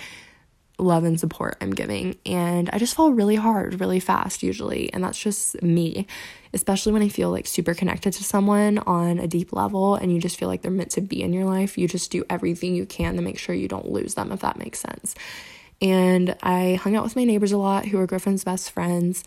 [0.78, 2.18] love and support I'm giving.
[2.26, 4.92] And I just fall really hard, really fast usually.
[4.94, 6.08] And that's just me,
[6.54, 10.20] especially when I feel like super connected to someone on a deep level and you
[10.20, 11.78] just feel like they're meant to be in your life.
[11.78, 14.58] You just do everything you can to make sure you don't lose them, if that
[14.58, 15.16] makes sense.
[15.82, 19.24] And I hung out with my neighbors a lot who were Griffin's best friends.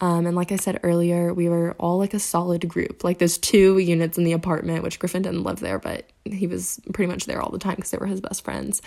[0.00, 3.02] Um, and like I said earlier, we were all like a solid group.
[3.02, 6.78] Like there's two units in the apartment, which Griffin didn't live there, but he was
[6.92, 8.82] pretty much there all the time because they were his best friends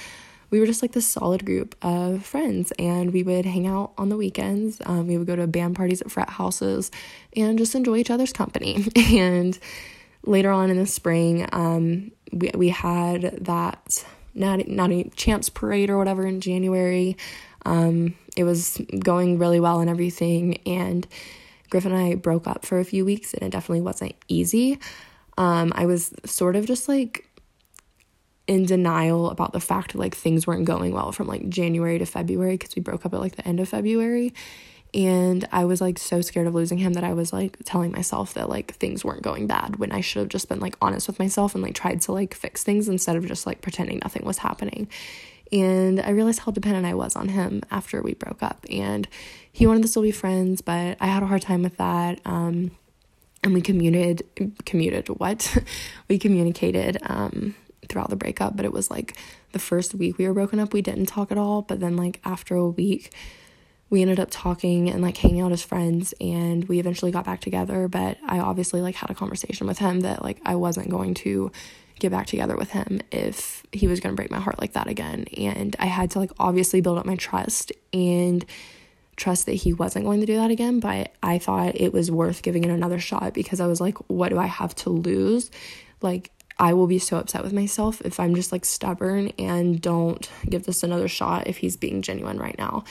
[0.52, 4.10] we were just like this solid group of friends and we would hang out on
[4.10, 6.92] the weekends um, we would go to band parties at frat houses
[7.36, 8.86] and just enjoy each other's company.
[8.96, 9.58] And
[10.26, 15.98] later on in the spring um, we, we had that not Natty Champs parade or
[15.98, 17.18] whatever in January.
[17.66, 21.08] Um, it was going really well and everything and
[21.70, 24.80] Griffin and I broke up for a few weeks and it definitely wasn't easy.
[25.38, 27.29] Um, I was sort of just like
[28.50, 32.56] in denial about the fact like things weren't going well from like January to February
[32.58, 34.34] because we broke up at like the end of February.
[34.92, 38.34] And I was like so scared of losing him that I was like telling myself
[38.34, 41.20] that like things weren't going bad when I should have just been like honest with
[41.20, 44.40] myself and like tried to like fix things instead of just like pretending nothing was
[44.40, 44.88] happening.
[45.52, 48.66] And I realized how dependent I was on him after we broke up.
[48.68, 49.08] And
[49.52, 52.20] he wanted us to be friends, but I had a hard time with that.
[52.26, 52.72] Um,
[53.44, 54.24] and we commuted,
[54.66, 55.56] commuted what?
[56.08, 57.54] we communicated um,
[57.90, 59.18] throughout the breakup, but it was like
[59.52, 61.64] the first week we were broken up, we didn't talk at all.
[61.64, 63.14] But then, like, after a week,
[63.90, 67.42] we ended up talking and like hanging out as friends and we eventually got back
[67.42, 71.14] together but i obviously like had a conversation with him that like i wasn't going
[71.14, 71.52] to
[71.98, 74.88] get back together with him if he was going to break my heart like that
[74.88, 78.46] again and i had to like obviously build up my trust and
[79.18, 82.42] trust that he wasn't going to do that again but i thought it was worth
[82.42, 85.52] giving it another shot because i was like what do i have to lose
[86.02, 90.30] like I will be so upset with myself if I'm just like stubborn and don't
[90.48, 92.84] give this another shot if he's being genuine right now.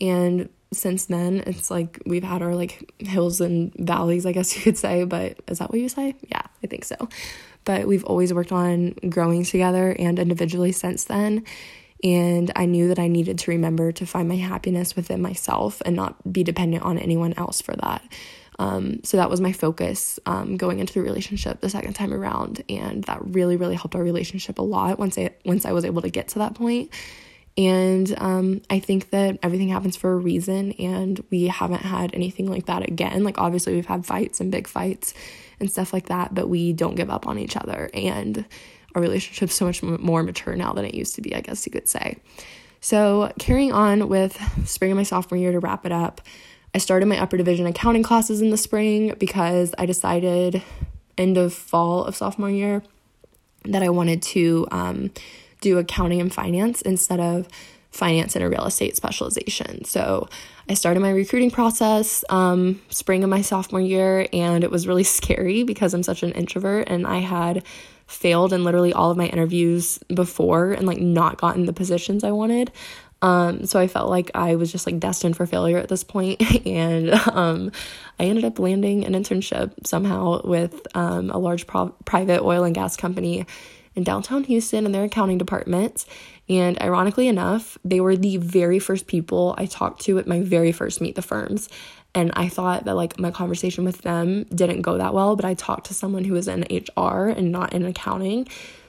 [0.00, 4.62] And since then, it's like we've had our like hills and valleys, I guess you
[4.62, 6.14] could say, but is that what you say?
[6.28, 6.96] Yeah, I think so.
[7.64, 11.44] But we've always worked on growing together and individually since then.
[12.04, 15.96] And I knew that I needed to remember to find my happiness within myself and
[15.96, 18.04] not be dependent on anyone else for that.
[18.58, 22.62] Um, so that was my focus um, going into the relationship the second time around,
[22.68, 26.02] and that really, really helped our relationship a lot once I once I was able
[26.02, 26.90] to get to that point.
[27.58, 32.50] And um, I think that everything happens for a reason, and we haven't had anything
[32.50, 33.24] like that again.
[33.24, 35.14] Like obviously, we've had fights and big fights
[35.60, 38.44] and stuff like that, but we don't give up on each other, and
[38.94, 41.34] our relationship's so much more mature now than it used to be.
[41.34, 42.16] I guess you could say.
[42.80, 46.20] So carrying on with spring of my sophomore year to wrap it up.
[46.76, 50.62] I started my upper division accounting classes in the spring because I decided
[51.16, 52.82] end of fall of sophomore year
[53.64, 55.10] that I wanted to um,
[55.62, 57.48] do accounting and finance instead of
[57.92, 59.86] finance and a real estate specialization.
[59.86, 60.28] So
[60.68, 65.04] I started my recruiting process um, spring of my sophomore year, and it was really
[65.18, 67.64] scary because I'm such an introvert and I had
[68.06, 72.32] failed in literally all of my interviews before and like not gotten the positions I
[72.32, 72.70] wanted.
[73.22, 76.40] Um, so I felt like I was just like destined for failure at this point,
[76.66, 77.72] and um,
[78.18, 82.74] I ended up landing an internship somehow with um, a large pro- private oil and
[82.74, 83.46] gas company
[83.94, 86.04] in downtown Houston in their accounting department.
[86.48, 90.70] And ironically enough, they were the very first people I talked to at my very
[90.70, 91.68] first meet the firms.
[92.14, 95.54] And I thought that like my conversation with them didn't go that well, but I
[95.54, 98.46] talked to someone who was in HR and not in accounting.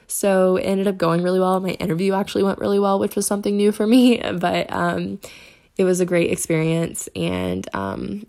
[0.08, 1.60] So it ended up going really well.
[1.60, 5.20] My interview actually went really well, which was something new for me, but um,
[5.78, 8.26] it was a great experience and um,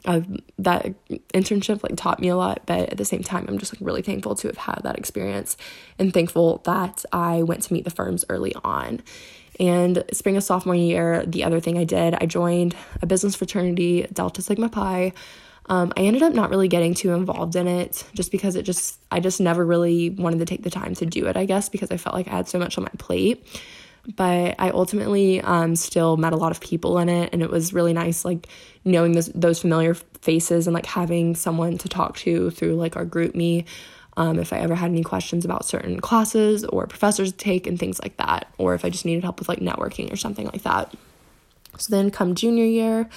[0.60, 0.94] that
[1.34, 4.04] internship like taught me a lot but at the same time i'm just like really
[4.04, 5.58] thankful to have had that experience
[5.98, 9.02] and thankful that i went to meet the firms early on
[9.60, 14.08] and spring of sophomore year the other thing i did i joined a business fraternity
[14.13, 15.12] delta sigma pi
[15.69, 18.99] um, I ended up not really getting too involved in it just because it just,
[19.12, 21.91] I just never really wanted to take the time to do it, I guess, because
[21.91, 23.45] I felt like I had so much on my plate.
[24.15, 27.73] But I ultimately um, still met a lot of people in it, and it was
[27.73, 28.47] really nice, like
[28.84, 33.05] knowing those, those familiar faces and like having someone to talk to through like our
[33.05, 33.65] GroupMe.
[34.17, 37.77] Um, if I ever had any questions about certain classes or professors to take and
[37.77, 40.63] things like that, or if I just needed help with like networking or something like
[40.63, 40.94] that.
[41.77, 43.08] So then come junior year,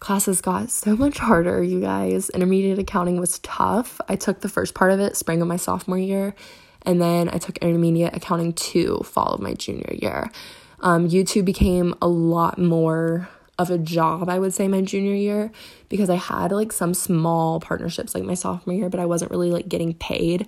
[0.00, 2.30] classes got so much harder, you guys.
[2.30, 4.00] Intermediate accounting was tough.
[4.08, 6.34] I took the first part of it spring of my sophomore year,
[6.82, 10.30] and then I took intermediate accounting two fall of my junior year.
[10.80, 13.28] Um, YouTube became a lot more
[13.58, 15.50] of a job, I would say, my junior year
[15.88, 19.50] because I had like some small partnerships like my sophomore year, but I wasn't really
[19.50, 20.46] like getting paid.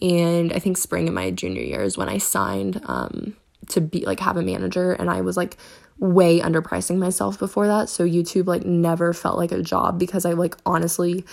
[0.00, 3.36] And I think spring of my junior year is when I signed um,
[3.70, 5.56] to be like have a manager and I was like
[6.02, 7.88] way underpricing myself before that.
[7.88, 11.24] So YouTube like never felt like a job because I like honestly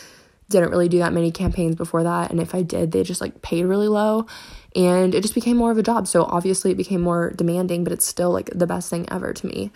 [0.48, 3.42] didn't really do that many campaigns before that and if I did they just like
[3.44, 4.26] paid really low
[4.76, 6.08] and it just became more of a job.
[6.08, 9.48] So obviously it became more demanding, but it's still like the best thing ever to
[9.48, 9.72] me.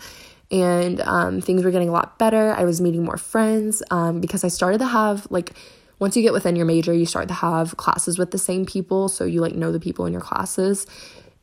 [0.52, 2.52] And um, things were getting a lot better.
[2.52, 5.54] I was meeting more friends um, because I started to have like
[5.98, 9.08] once you get within your major, you start to have classes with the same people,
[9.08, 10.86] so you like know the people in your classes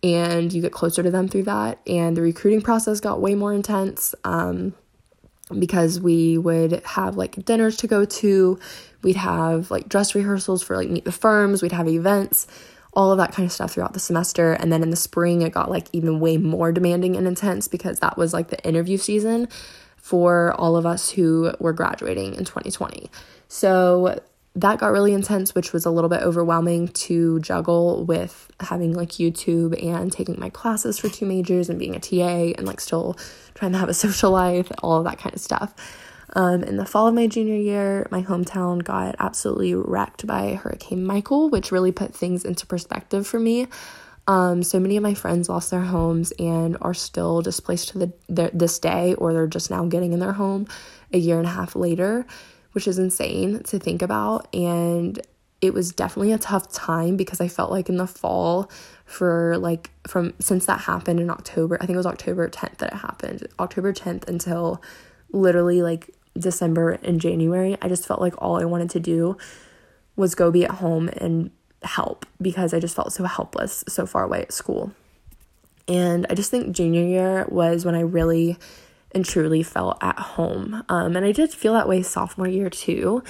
[0.04, 1.80] and you get closer to them through that.
[1.86, 4.74] And the recruiting process got way more intense um,
[5.58, 8.60] because we would have like dinners to go to,
[9.04, 12.47] we'd have like dress rehearsals for like meet the firms, we'd have events,
[12.93, 14.54] all of that kind of stuff throughout the semester.
[14.54, 17.99] And then in the spring, it got like even way more demanding and intense because
[17.99, 19.47] that was like the interview season
[19.97, 23.10] for all of us who were graduating in 2020.
[23.47, 24.20] So
[24.56, 29.10] that got really intense, which was a little bit overwhelming to juggle with having like
[29.10, 33.18] YouTube and taking my classes for two majors and being a TA and like still
[33.54, 35.74] trying to have a social life, all of that kind of stuff.
[36.34, 41.06] Um, in the fall of my junior year, my hometown got absolutely wrecked by Hurricane
[41.06, 43.68] Michael, which really put things into perspective for me.
[44.28, 48.14] Um, so many of my friends lost their homes and are still displaced to the,
[48.30, 50.68] the this day, or they're just now getting in their home
[51.12, 52.26] a year and a half later
[52.74, 54.53] which is insane to think about.
[54.53, 55.19] And
[55.61, 58.72] it was definitely a tough time because I felt like in the fall,
[59.05, 62.93] for like from since that happened in October, I think it was October 10th that
[62.93, 64.82] it happened, October 10th until
[65.32, 69.38] literally like December and January, I just felt like all I wanted to do
[70.15, 71.51] was go be at home and
[71.84, 74.93] help because I just felt so helpless so far away at school.
[75.88, 78.57] And I just think junior year was when I really
[79.14, 80.84] and truly felt at home.
[80.89, 83.24] Um, and I did feel that way sophomore year too.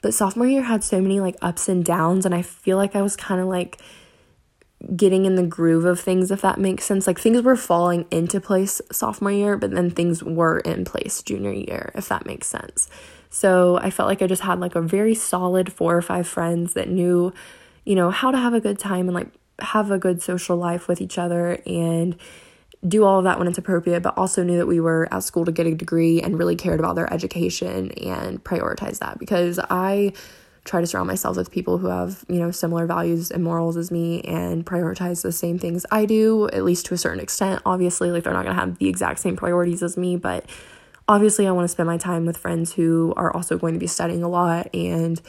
[0.00, 3.02] But sophomore year had so many like ups and downs, and I feel like I
[3.02, 3.80] was kind of like
[4.96, 7.06] getting in the groove of things, if that makes sense.
[7.06, 11.52] Like things were falling into place sophomore year, but then things were in place junior
[11.52, 12.88] year, if that makes sense.
[13.30, 16.74] So I felt like I just had like a very solid four or five friends
[16.74, 17.32] that knew,
[17.84, 19.28] you know, how to have a good time and like
[19.60, 22.16] have a good social life with each other and
[22.86, 25.44] do all of that when it's appropriate, but also knew that we were at school
[25.44, 30.12] to get a degree and really cared about their education and prioritize that because I
[30.64, 33.90] try to surround myself with people who have, you know, similar values and morals as
[33.90, 37.62] me and prioritize the same things I do, at least to a certain extent.
[37.66, 40.46] Obviously, like they're not going to have the exact same priorities as me, but
[41.08, 43.88] obviously I want to spend my time with friends who are also going to be
[43.88, 45.20] studying a lot and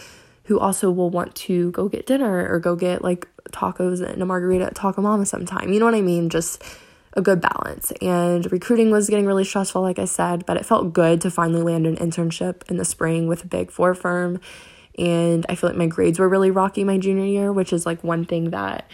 [0.45, 4.25] who also will want to go get dinner or go get like tacos and a
[4.25, 5.71] margarita at Taco Mama sometime.
[5.71, 6.29] You know what I mean?
[6.29, 6.63] Just
[7.15, 7.91] a good balance.
[8.01, 11.61] And recruiting was getting really stressful, like I said, but it felt good to finally
[11.61, 14.39] land an internship in the spring with a big four firm.
[14.97, 18.03] And I feel like my grades were really rocky my junior year, which is like
[18.03, 18.87] one thing that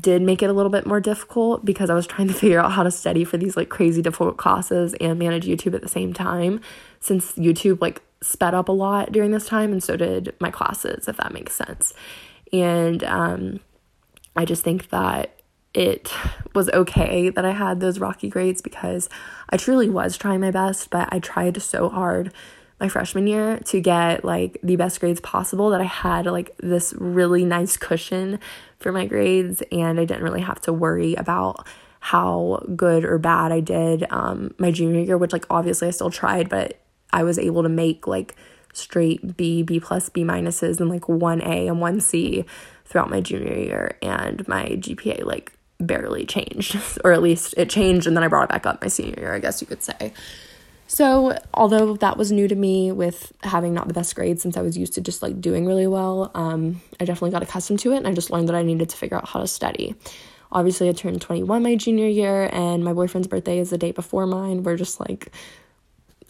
[0.00, 2.72] did make it a little bit more difficult because I was trying to figure out
[2.72, 6.12] how to study for these like crazy difficult classes and manage YouTube at the same
[6.12, 6.60] time
[7.00, 11.08] since YouTube like sped up a lot during this time and so did my classes
[11.08, 11.94] if that makes sense.
[12.52, 13.60] And um
[14.36, 15.37] I just think that
[15.78, 16.12] it
[16.56, 19.08] was okay that I had those rocky grades because
[19.48, 22.32] I truly was trying my best, but I tried so hard
[22.80, 26.94] my freshman year to get like the best grades possible that I had like this
[26.98, 28.40] really nice cushion
[28.80, 31.64] for my grades and I didn't really have to worry about
[32.00, 36.10] how good or bad I did um my junior year which like obviously I still
[36.10, 36.78] tried but
[37.12, 38.36] I was able to make like
[38.72, 42.44] straight B, B plus, B minuses and like one A and one C
[42.84, 48.06] throughout my junior year and my GPA like barely changed, or at least it changed
[48.06, 50.12] and then I brought it back up my senior year, I guess you could say.
[50.90, 54.62] So, although that was new to me with having not the best grades since I
[54.62, 57.98] was used to just like doing really well, um, I definitely got accustomed to it
[57.98, 59.94] and I just learned that I needed to figure out how to study.
[60.50, 64.26] Obviously, I turned 21 my junior year and my boyfriend's birthday is the day before
[64.26, 64.62] mine.
[64.62, 65.30] We're just like,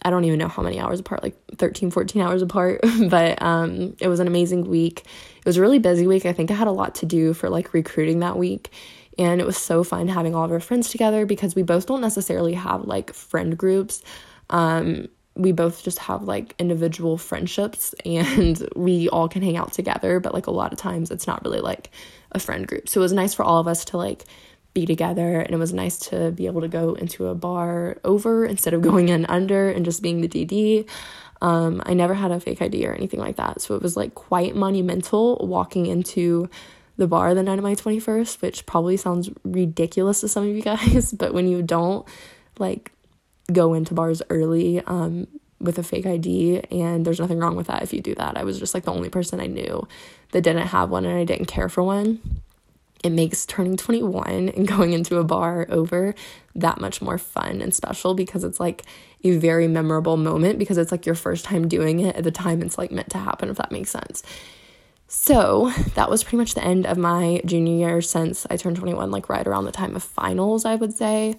[0.01, 3.95] I don't even know how many hours apart, like 13, 14 hours apart, but um,
[4.01, 5.05] it was an amazing week.
[5.37, 6.25] It was a really busy week.
[6.25, 8.71] I think I had a lot to do for like recruiting that week
[9.19, 11.99] and it was so fun having all of our friends together because we both don't
[11.99, 14.01] necessarily have like friend groups.
[14.49, 20.21] Um, we both just have like individual friendships and we all can hang out together,
[20.21, 21.91] but like a lot of times it's not really like
[22.31, 22.87] a friend group.
[22.87, 24.23] So it was nice for all of us to like
[24.73, 28.45] be together and it was nice to be able to go into a bar over
[28.45, 30.89] instead of going in under and just being the DD.
[31.41, 33.61] Um, I never had a fake ID or anything like that.
[33.61, 36.49] So it was like quite monumental walking into
[36.99, 40.61] the bar the night of my 21st, which probably sounds ridiculous to some of you
[40.73, 42.05] guys, but when you don't
[42.59, 42.91] like
[43.51, 45.27] go into bars early um,
[45.59, 48.37] with a fake ID, and there's nothing wrong with that if you do that.
[48.37, 49.87] I was just like the only person I knew
[50.31, 52.19] that didn't have one and I didn't care for one.
[53.03, 56.13] it makes turning 21 and going into a bar over
[56.55, 58.83] that much more fun and special because it's like
[59.23, 62.61] a very memorable moment because it's like your first time doing it at the time
[62.61, 64.23] it's like meant to happen if that makes sense.
[65.11, 69.09] So, that was pretty much the end of my junior year since I turned 21
[69.09, 71.35] like right around the time of finals, I would say.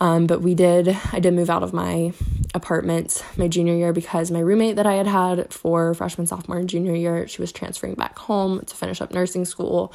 [0.00, 2.12] Um, but we did, I did move out of my
[2.54, 6.68] apartment my junior year because my roommate that I had had for freshman, sophomore, and
[6.68, 9.92] junior year, she was transferring back home to finish up nursing school.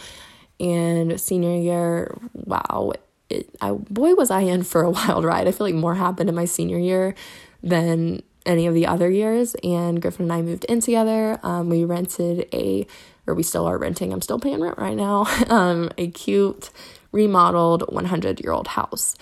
[0.59, 2.91] And senior year, wow,
[3.29, 5.47] it, I, boy, was I in for a wild ride.
[5.47, 7.15] I feel like more happened in my senior year
[7.61, 9.55] than any of the other years.
[9.63, 11.39] And Griffin and I moved in together.
[11.43, 12.87] Um, we rented a,
[13.27, 16.69] or we still are renting, I'm still paying rent right now, um, a cute,
[17.11, 19.15] remodeled 100 year old house.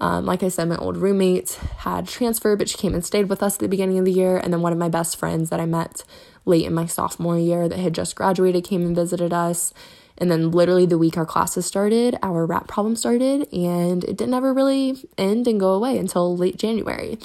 [0.00, 3.42] Um, like I said, my old roommate had transferred, but she came and stayed with
[3.42, 4.36] us at the beginning of the year.
[4.36, 6.04] And then one of my best friends that I met
[6.44, 9.72] late in my sophomore year that had just graduated came and visited us.
[10.16, 14.34] And then, literally, the week our classes started, our rap problem started, and it didn't
[14.34, 17.18] ever really end and go away until late January.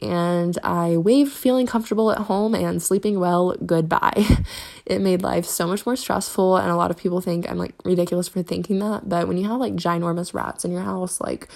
[0.00, 4.24] And I waved feeling comfortable at home and sleeping well goodbye.
[4.86, 7.74] it made life so much more stressful, and a lot of people think I'm like
[7.84, 9.08] ridiculous for thinking that.
[9.08, 11.48] But when you have like ginormous rats in your house, like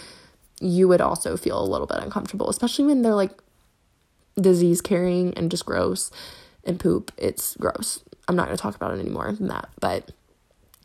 [0.61, 3.33] you would also feel a little bit uncomfortable, especially when they're like
[4.41, 6.11] disease carrying and just gross
[6.65, 7.13] and poop.
[7.17, 8.03] It's gross.
[8.29, 10.11] I'm not going to talk about it anymore than that, but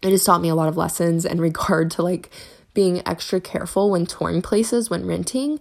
[0.02, 2.30] it has taught me a lot of lessons in regard to like
[2.74, 5.60] being extra careful when touring places when renting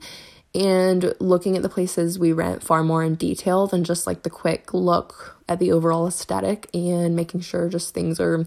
[0.55, 4.31] and looking at the places we rent far more in detail than just like the
[4.31, 8.45] quick look at the overall aesthetic and making sure just things are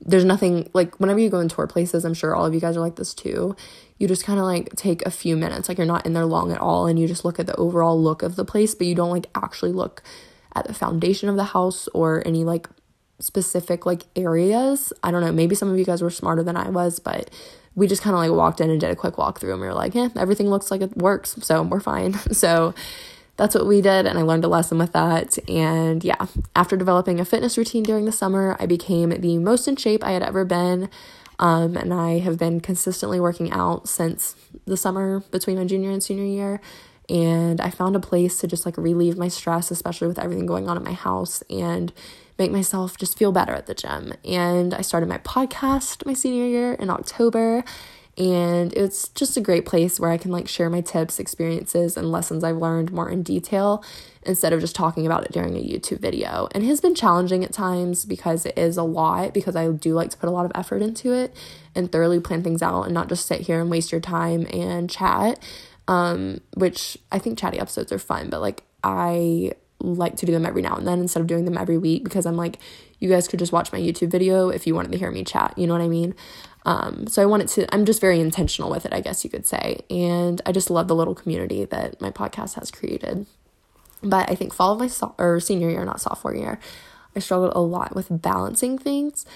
[0.00, 2.76] there's nothing like whenever you go and tour places i'm sure all of you guys
[2.76, 3.54] are like this too
[3.98, 6.50] you just kind of like take a few minutes like you're not in there long
[6.50, 8.94] at all and you just look at the overall look of the place but you
[8.94, 10.02] don't like actually look
[10.56, 12.68] at the foundation of the house or any like
[13.18, 14.92] specific like areas.
[15.02, 17.30] I don't know, maybe some of you guys were smarter than I was, but
[17.74, 19.74] we just kind of like walked in and did a quick walkthrough and we were
[19.74, 22.14] like, yeah, everything looks like it works, so we're fine.
[22.32, 22.74] so
[23.36, 25.38] that's what we did, and I learned a lesson with that.
[25.48, 29.76] And yeah, after developing a fitness routine during the summer, I became the most in
[29.76, 30.88] shape I had ever been.
[31.38, 34.36] Um, and I have been consistently working out since
[34.66, 36.60] the summer between my junior and senior year.
[37.08, 40.68] And I found a place to just like relieve my stress, especially with everything going
[40.68, 41.42] on at my house.
[41.50, 41.92] And
[42.38, 44.14] make myself just feel better at the gym.
[44.24, 47.64] And I started my podcast my senior year in October.
[48.16, 52.12] And it's just a great place where I can like share my tips, experiences, and
[52.12, 53.82] lessons I've learned more in detail
[54.22, 56.48] instead of just talking about it during a YouTube video.
[56.52, 59.94] And it has been challenging at times because it is a lot, because I do
[59.94, 61.34] like to put a lot of effort into it
[61.74, 64.88] and thoroughly plan things out and not just sit here and waste your time and
[64.88, 65.40] chat.
[65.86, 70.46] Um, which I think chatty episodes are fun, but like I like to do them
[70.46, 72.58] every now and then instead of doing them every week because I'm like,
[72.98, 75.54] you guys could just watch my YouTube video if you wanted to hear me chat.
[75.58, 76.14] You know what I mean?
[76.64, 79.46] Um, so I wanted to, I'm just very intentional with it, I guess you could
[79.46, 79.80] say.
[79.90, 83.26] And I just love the little community that my podcast has created.
[84.02, 86.58] But I think fall of my so- or senior year, not sophomore year,
[87.14, 89.26] I struggled a lot with balancing things.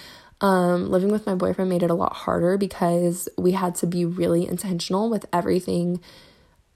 [0.41, 4.05] Um, living with my boyfriend made it a lot harder because we had to be
[4.05, 5.99] really intentional with everything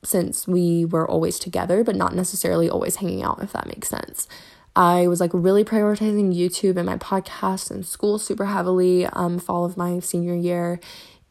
[0.05, 4.27] since we were always together, but not necessarily always hanging out, if that makes sense.
[4.75, 9.65] I was like really prioritizing YouTube and my podcast and school super heavily um, fall
[9.65, 10.79] of my senior year.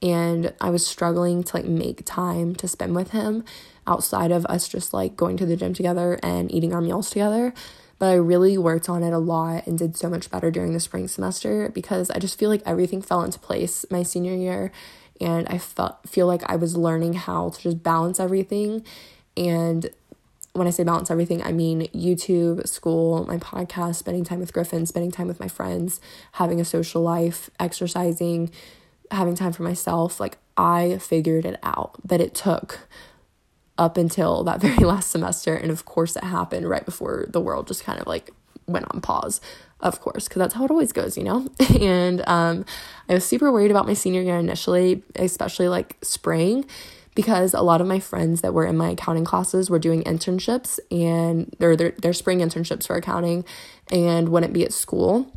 [0.00, 3.44] And I was struggling to like make time to spend with him
[3.86, 7.52] outside of us just like going to the gym together and eating our meals together.
[7.98, 10.80] But I really worked on it a lot and did so much better during the
[10.80, 14.72] spring semester because I just feel like everything fell into place my senior year
[15.20, 18.84] and I felt feel like I was learning how to just balance everything
[19.36, 19.90] and
[20.52, 24.84] when I say balance everything, I mean YouTube, school, my podcast, spending time with Griffin,
[24.84, 26.00] spending time with my friends,
[26.32, 28.50] having a social life, exercising,
[29.10, 30.20] having time for myself.
[30.20, 32.80] Like I figured it out, but it took
[33.78, 35.54] up until that very last semester.
[35.54, 38.30] And of course, it happened right before the world just kind of like
[38.66, 39.40] went on pause
[39.82, 41.48] of course, because that's how it always goes, you know?
[41.80, 42.64] and um,
[43.08, 46.64] I was super worried about my senior year initially, especially like spring,
[47.14, 50.78] because a lot of my friends that were in my accounting classes were doing internships
[50.90, 53.44] and they're their, their spring internships for accounting
[53.90, 55.30] and wouldn't be at school.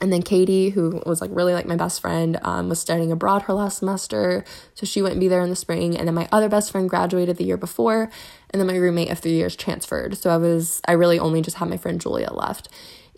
[0.00, 3.42] And then Katie, who was like really like my best friend, um, was studying abroad
[3.42, 5.96] her last semester, so she wouldn't be there in the spring.
[5.96, 8.10] And then my other best friend graduated the year before,
[8.50, 10.18] and then my roommate of three years transferred.
[10.18, 12.68] So I was I really only just had my friend Julia left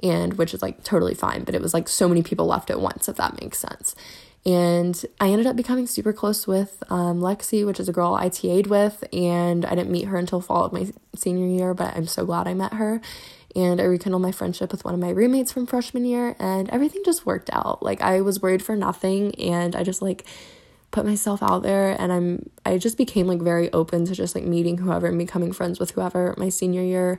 [0.03, 2.81] and which is like totally fine, but it was like so many people left at
[2.81, 3.95] once, if that makes sense.
[4.45, 8.29] And I ended up becoming super close with um, Lexi, which is a girl I
[8.29, 12.07] TA'd with, and I didn't meet her until fall of my senior year, but I'm
[12.07, 13.01] so glad I met her.
[13.57, 17.03] and I rekindled my friendship with one of my roommates from freshman year, and everything
[17.05, 17.83] just worked out.
[17.83, 20.27] Like, I was worried for nothing, and I just like
[20.91, 24.45] put myself out there, and I'm I just became like very open to just like
[24.45, 27.19] meeting whoever and becoming friends with whoever my senior year,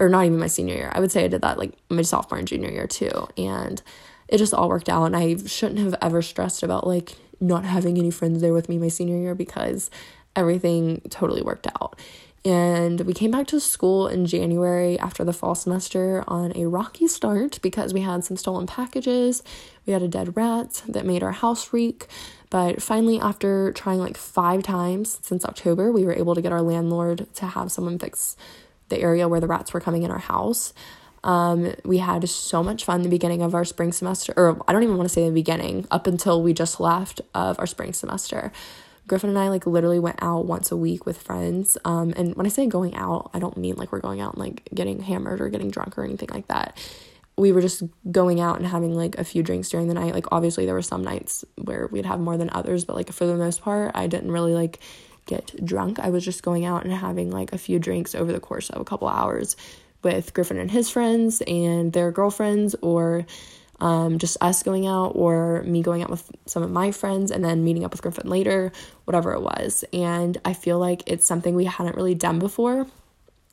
[0.00, 0.90] or not even my senior year.
[0.94, 3.82] I would say I did that like my sophomore and junior year too, and
[4.28, 7.98] it just all worked out, and I shouldn't have ever stressed about like not having
[7.98, 9.90] any friends there with me my senior year because
[10.34, 11.98] everything totally worked out.
[12.44, 17.06] And we came back to school in January after the fall semester on a rocky
[17.06, 19.44] start because we had some stolen packages.
[19.86, 22.08] We had a dead rat that made our house reek.
[22.50, 26.62] But finally, after trying like five times since October, we were able to get our
[26.62, 28.36] landlord to have someone fix
[28.92, 30.74] the area where the rats were coming in our house.
[31.24, 34.82] Um, we had so much fun the beginning of our spring semester, or I don't
[34.82, 38.52] even want to say the beginning, up until we just left of our spring semester.
[39.06, 41.76] Griffin and I like literally went out once a week with friends.
[41.84, 44.42] Um, and when I say going out, I don't mean like we're going out and
[44.42, 46.76] like getting hammered or getting drunk or anything like that.
[47.36, 50.14] We were just going out and having like a few drinks during the night.
[50.14, 53.26] Like obviously there were some nights where we'd have more than others, but like for
[53.26, 54.78] the most part, I didn't really like
[55.26, 55.98] get drunk.
[55.98, 58.80] I was just going out and having like a few drinks over the course of
[58.80, 59.56] a couple hours
[60.02, 63.26] with Griffin and his friends and their girlfriends or
[63.80, 67.44] um, just us going out or me going out with some of my friends and
[67.44, 68.72] then meeting up with Griffin later,
[69.04, 69.84] whatever it was.
[69.92, 72.86] And I feel like it's something we hadn't really done before,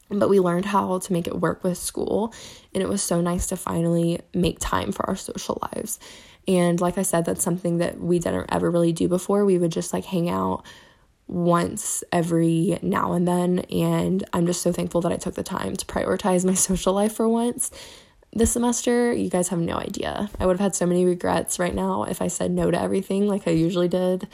[0.09, 2.33] but we learned how to make it work with school.
[2.73, 5.99] And it was so nice to finally make time for our social lives.
[6.47, 9.45] And like I said, that's something that we didn't ever really do before.
[9.45, 10.63] We would just like hang out
[11.29, 13.59] once every now and then.
[13.71, 17.13] And I'm just so thankful that I took the time to prioritize my social life
[17.13, 17.71] for once
[18.33, 20.29] this semester, you guys have no idea.
[20.39, 23.27] I would have had so many regrets right now if I said no to everything
[23.27, 24.27] like I usually did,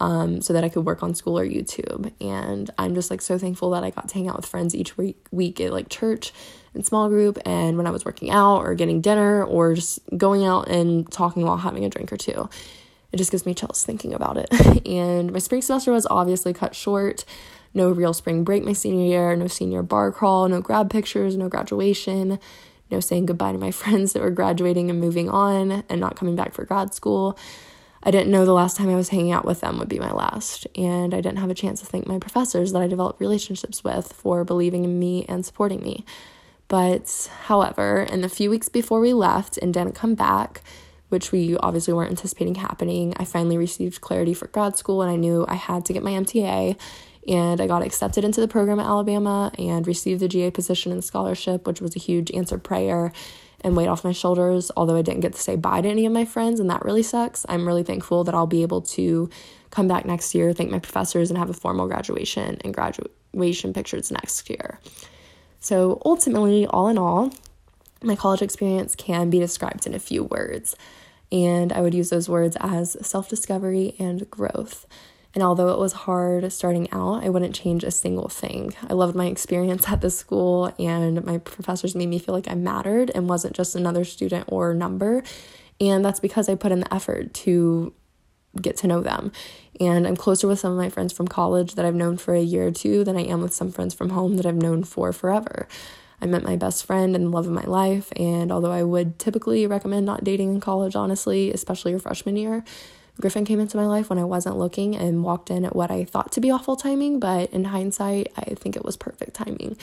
[0.00, 2.12] um, so that I could work on school or YouTube.
[2.20, 4.96] And I'm just like so thankful that I got to hang out with friends each
[4.98, 6.32] week, week at like church
[6.74, 10.44] and small group, and when I was working out or getting dinner or just going
[10.44, 12.50] out and talking while having a drink or two.
[13.12, 14.86] It just gives me chills thinking about it.
[14.86, 17.24] and my spring semester was obviously cut short.
[17.74, 21.48] No real spring break my senior year, no senior bar crawl, no grad pictures, no
[21.48, 22.38] graduation
[22.90, 26.36] no saying goodbye to my friends that were graduating and moving on and not coming
[26.36, 27.38] back for grad school.
[28.02, 30.12] I didn't know the last time I was hanging out with them would be my
[30.12, 33.82] last, and I didn't have a chance to thank my professors that I developed relationships
[33.82, 36.04] with for believing in me and supporting me.
[36.68, 40.62] But, however, in the few weeks before we left and didn't come back,
[41.08, 45.16] which we obviously weren't anticipating happening, I finally received clarity for grad school and I
[45.16, 46.76] knew I had to get my MTA
[47.26, 51.04] and I got accepted into the program at Alabama and received the GA position and
[51.04, 53.12] scholarship, which was a huge answered prayer
[53.60, 54.70] and weight off my shoulders.
[54.76, 57.02] Although I didn't get to say bye to any of my friends, and that really
[57.02, 57.44] sucks.
[57.48, 59.28] I'm really thankful that I'll be able to
[59.70, 64.10] come back next year, thank my professors, and have a formal graduation and graduation pictures
[64.10, 64.80] next year.
[65.60, 67.30] So, ultimately, all in all,
[68.02, 70.76] my college experience can be described in a few words,
[71.30, 74.86] and I would use those words as self discovery and growth.
[75.34, 78.74] And although it was hard starting out, I wouldn't change a single thing.
[78.88, 82.54] I loved my experience at the school, and my professors made me feel like I
[82.54, 85.22] mattered and wasn't just another student or number.
[85.80, 87.92] And that's because I put in the effort to
[88.60, 89.30] get to know them.
[89.80, 92.40] And I'm closer with some of my friends from college that I've known for a
[92.40, 95.12] year or two than I am with some friends from home that I've known for
[95.12, 95.68] forever.
[96.20, 99.18] I met my best friend and the love of my life, and although I would
[99.18, 102.64] typically recommend not dating in college, honestly, especially your freshman year,
[103.20, 106.04] Griffin came into my life when I wasn't looking and walked in at what I
[106.04, 109.76] thought to be awful timing, but in hindsight, I think it was perfect timing.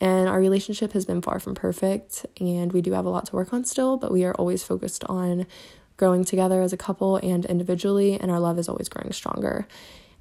[0.00, 3.36] And our relationship has been far from perfect, and we do have a lot to
[3.36, 5.46] work on still, but we are always focused on
[5.96, 9.66] growing together as a couple and individually, and our love is always growing stronger.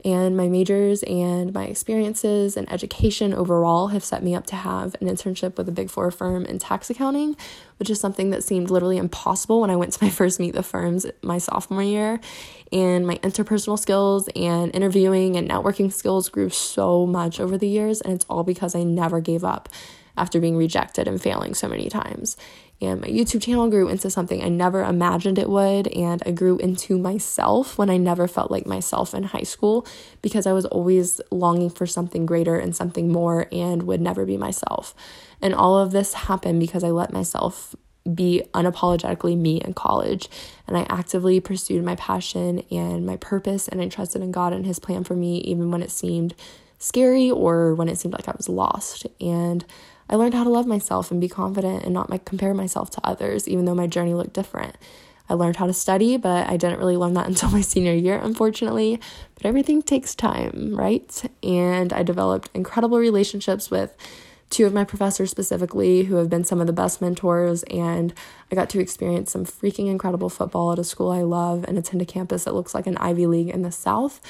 [0.08, 4.95] And my majors and my experiences and education overall have set me up to have
[5.01, 7.36] an internship with a big four firm in tax accounting,
[7.76, 10.64] which is something that seemed literally impossible when I went to my first meet the
[10.64, 12.22] firms my sophomore year.
[12.72, 17.99] And my interpersonal skills and interviewing and networking skills grew so much over the years,
[17.99, 19.68] and it's all because I never gave up
[20.16, 22.38] after being rejected and failing so many times
[22.82, 25.88] Um, and my YouTube channel grew into something I never imagined it would.
[25.88, 29.88] And I grew into myself when I never felt like myself in high school
[30.22, 34.38] because I was always longing for something greater and something more and would never be
[34.38, 34.94] myself.
[35.42, 37.76] And all of this happened because I let myself
[38.14, 40.30] be unapologetically me in college.
[40.68, 43.68] And I actively pursued my passion and my purpose.
[43.68, 46.34] And I trusted in God and His plan for me, even when it seemed
[46.80, 49.08] scary or when it seemed like I was lost.
[49.20, 49.66] And
[50.10, 53.01] I learned how to love myself and be confident and not my, compare myself to
[53.03, 54.76] others, even though my journey looked different.
[55.30, 58.18] I learned how to study, but I didn't really learn that until my senior year,
[58.18, 58.99] unfortunately.
[59.36, 61.24] But everything takes time, right?
[61.43, 63.95] And I developed incredible relationships with
[64.49, 68.14] two of my professors specifically who have been some of the best mentors and
[68.49, 72.01] I got to experience some freaking incredible football at a school I love and attend
[72.01, 74.22] a campus that looks like an Ivy League in the South.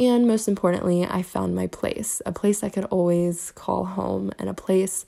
[0.00, 4.48] And most importantly, I found my place, a place I could always call home and
[4.48, 5.04] a place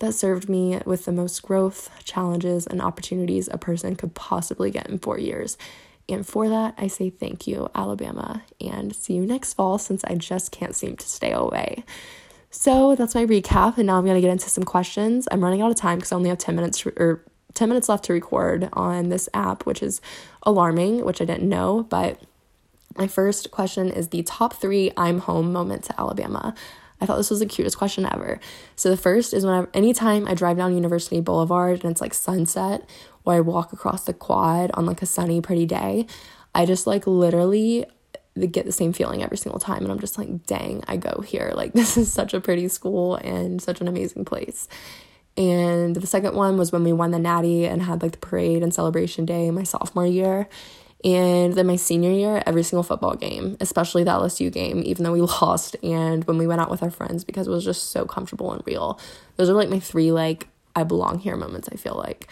[0.00, 4.88] that served me with the most growth, challenges, and opportunities a person could possibly get
[4.88, 5.56] in 4 years.
[6.08, 10.16] And for that, I say thank you, Alabama, and see you next fall since I
[10.16, 11.84] just can't seem to stay away.
[12.50, 15.28] So that's my recap, and now I'm gonna get into some questions.
[15.30, 17.24] I'm running out of time because I only have 10 minutes to, or
[17.54, 20.00] 10 minutes left to record on this app, which is
[20.42, 21.86] alarming, which I didn't know.
[21.88, 22.20] But
[22.96, 26.54] my first question is the top three I'm home moment to Alabama.
[27.00, 28.38] I thought this was the cutest question ever.
[28.76, 32.88] So the first is whenever anytime I drive down University Boulevard and it's like sunset,
[33.24, 36.06] or I walk across the quad on like a sunny, pretty day,
[36.54, 37.86] I just like literally
[38.50, 39.82] get the same feeling every single time.
[39.82, 41.52] And I'm just like, dang, I go here.
[41.62, 44.68] Like, this is such a pretty school and such an amazing place.
[45.36, 48.62] And the second one was when we won the Natty and had like the parade
[48.62, 50.48] and celebration day my sophomore year.
[51.04, 55.12] And then my senior year, every single football game, especially the LSU game, even though
[55.12, 58.04] we lost, and when we went out with our friends because it was just so
[58.04, 59.00] comfortable and real.
[59.36, 62.28] Those are like my three, like, I belong here moments, I feel like.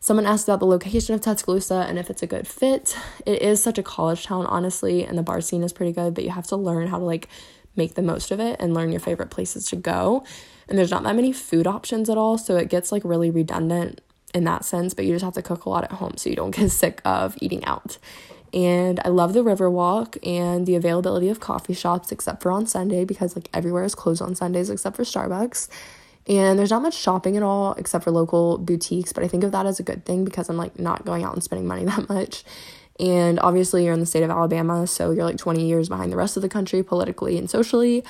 [0.00, 2.96] Someone asked about the location of Tuscaloosa and if it's a good fit.
[3.26, 6.24] It is such a college town, honestly, and the bar scene is pretty good, but
[6.24, 7.28] you have to learn how to like
[7.76, 10.24] make the most of it and learn your favorite places to go.
[10.68, 14.00] And there's not that many food options at all, so it gets like really redundant
[14.34, 16.36] in that sense, but you just have to cook a lot at home so you
[16.36, 17.98] don't get sick of eating out.
[18.52, 23.04] And I love the Riverwalk and the availability of coffee shops except for on Sunday
[23.04, 25.68] because like everywhere is closed on Sundays except for Starbucks.
[26.26, 29.52] And there's not much shopping at all except for local boutiques, but I think of
[29.52, 32.08] that as a good thing because I'm like not going out and spending money that
[32.08, 32.44] much.
[33.00, 36.16] And obviously, you're in the state of Alabama, so you're like 20 years behind the
[36.16, 38.02] rest of the country politically and socially.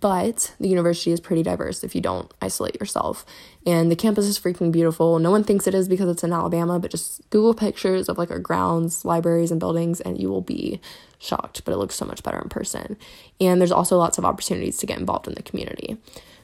[0.00, 3.26] But the university is pretty diverse if you don't isolate yourself.
[3.66, 5.18] And the campus is freaking beautiful.
[5.18, 8.30] No one thinks it is because it's in Alabama, but just Google pictures of like
[8.30, 10.80] our grounds, libraries, and buildings, and you will be
[11.18, 11.64] shocked.
[11.64, 12.96] But it looks so much better in person.
[13.40, 15.98] And there's also lots of opportunities to get involved in the community.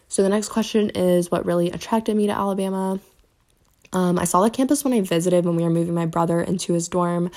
[0.09, 2.99] So the next question is what really attracted me to Alabama.
[3.93, 6.73] Um, I saw the campus when I visited when we were moving my brother into
[6.73, 7.31] his dorm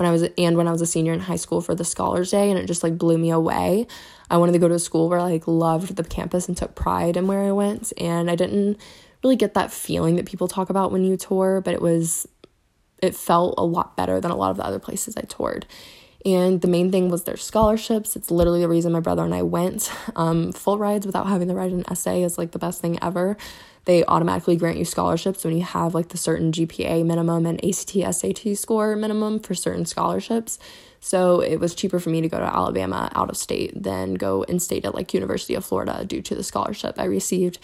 [0.00, 2.30] when I was and when I was a senior in high school for the Scholars
[2.30, 3.86] Day, and it just like blew me away.
[4.30, 6.74] I wanted to go to a school where I like loved the campus and took
[6.74, 8.80] pride in where I went, and I didn't
[9.22, 12.26] really get that feeling that people talk about when you tour, but it was
[13.02, 15.66] it felt a lot better than a lot of the other places I toured.
[16.24, 18.16] And the main thing was their scholarships.
[18.16, 19.92] It's literally the reason my brother and I went.
[20.16, 23.36] Um, full rides without having to write an essay is like the best thing ever.
[23.86, 28.14] They automatically grant you scholarships when you have like the certain GPA minimum and ACT
[28.14, 30.58] SAT score minimum for certain scholarships.
[31.00, 34.42] So it was cheaper for me to go to Alabama out of state than go
[34.42, 37.58] in state at like University of Florida due to the scholarship I received.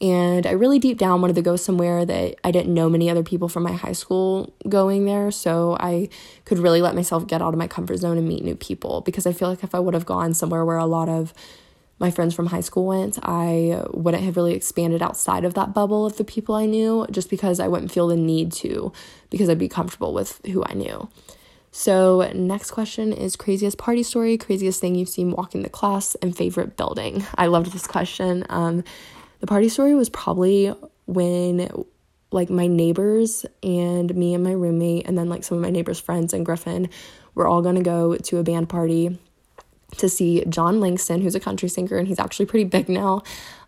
[0.00, 3.22] And I really deep down wanted to go somewhere that I didn't know many other
[3.22, 5.30] people from my high school going there.
[5.30, 6.10] So I
[6.44, 9.00] could really let myself get out of my comfort zone and meet new people.
[9.00, 11.32] Because I feel like if I would have gone somewhere where a lot of
[11.98, 16.04] my friends from high school went, I wouldn't have really expanded outside of that bubble
[16.04, 18.92] of the people I knew just because I wouldn't feel the need to,
[19.30, 21.08] because I'd be comfortable with who I knew.
[21.72, 26.36] So, next question is craziest party story, craziest thing you've seen walking the class, and
[26.36, 27.24] favorite building.
[27.34, 28.44] I loved this question.
[28.48, 28.84] Um,
[29.40, 30.74] the party story was probably
[31.06, 31.84] when
[32.32, 36.00] like my neighbors and me and my roommate and then like some of my neighbors'
[36.00, 36.88] friends and Griffin
[37.34, 39.18] were all gonna go to a band party
[39.98, 43.22] to see Jon Langston, who's a country singer and he's actually pretty big now,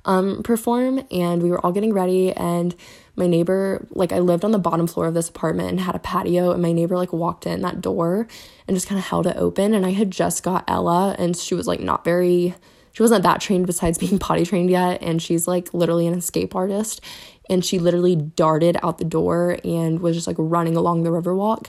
[0.05, 1.07] um, perform.
[1.11, 2.75] And we were all getting ready, and
[3.17, 6.01] my neighbor, like, I lived on the bottom floor of this apartment and had a
[6.01, 8.29] patio, and my neighbor, like, walked in that door
[8.67, 9.75] and just kind of held it open.
[9.75, 12.55] And I had just got Ella, and she was, like, not very
[12.93, 16.57] she wasn't that trained besides being potty trained yet and she's like literally an escape
[16.57, 17.01] artist
[17.49, 21.69] and she literally darted out the door and was just like running along the riverwalk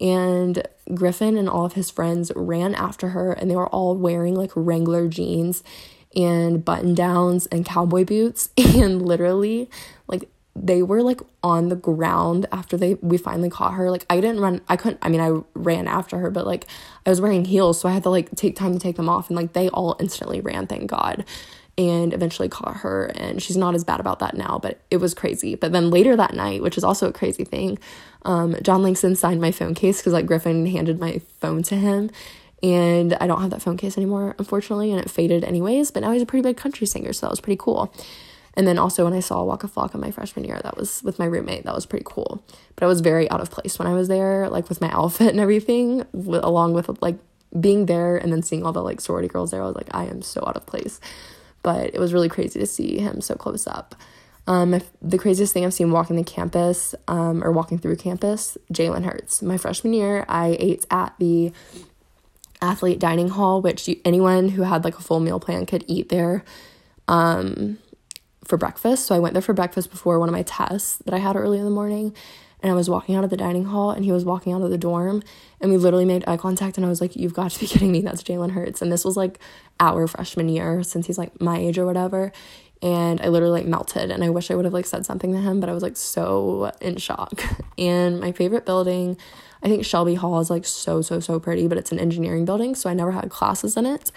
[0.00, 0.62] and
[0.94, 4.50] Griffin and all of his friends ran after her and they were all wearing like
[4.54, 5.62] Wrangler jeans
[6.16, 8.50] and button downs and cowboy boots.
[8.58, 9.68] And literally
[10.06, 13.90] like they were like on the ground after they we finally caught her.
[13.90, 16.66] Like i didn't run i couldn't i mean i ran after her but like
[17.06, 19.28] i was wearing heels so i had to like take time to take them off.
[19.28, 21.24] And like they all instantly ran thank god
[21.76, 23.04] and eventually caught her.
[23.14, 25.54] And she's not as bad about that now but it was crazy.
[25.54, 27.78] But then later that night which is also a crazy thing
[28.28, 32.10] um, jon langston signed my phone case because like griffin handed my phone to him
[32.62, 36.12] and i don't have that phone case anymore unfortunately and it faded anyways but now
[36.12, 37.92] he's a pretty big country singer so that was pretty cool
[38.54, 41.26] and then also when I saw Waka Flocka my freshman year, that was with my
[41.26, 41.62] roommate.
[41.62, 42.42] That was pretty cool.
[42.74, 45.28] But I was very out of place when I was there, like with my outfit
[45.28, 47.18] and everything, along with like
[47.60, 49.62] being there and then seeing all the like sorority girls there.
[49.62, 50.98] I was like, I am so out of place.
[51.62, 53.94] but it was really crazy to see him so close up.
[54.48, 59.04] Um, the craziest thing I've seen walking the campus um, or walking through campus, Jalen
[59.04, 59.42] Hurts.
[59.42, 61.52] My freshman year, I ate at the
[62.62, 66.08] athlete dining hall, which you, anyone who had like a full meal plan could eat
[66.08, 66.44] there
[67.08, 67.76] um,
[68.42, 69.04] for breakfast.
[69.04, 71.58] So I went there for breakfast before one of my tests that I had early
[71.58, 72.16] in the morning.
[72.60, 74.70] And I was walking out of the dining hall and he was walking out of
[74.70, 75.22] the dorm.
[75.60, 76.76] And we literally made eye contact.
[76.76, 78.00] And I was like, You've got to be kidding me.
[78.00, 78.80] That's Jalen Hurts.
[78.80, 79.38] And this was like
[79.78, 82.32] our freshman year since he's like my age or whatever.
[82.80, 84.10] And I literally like melted.
[84.10, 85.96] And I wish I would have like said something to him, but I was like
[85.96, 87.42] so in shock.
[87.78, 89.16] And my favorite building,
[89.62, 92.74] I think Shelby Hall is like so, so, so pretty, but it's an engineering building.
[92.74, 94.10] So I never had classes in it.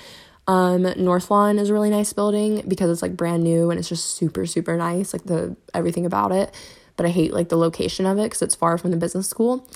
[0.48, 3.88] Um, North Lawn is a really nice building because it's like brand new and it's
[3.88, 6.54] just super, super nice, like the everything about it.
[6.98, 9.68] But I hate like the location of it because it's far from the business school.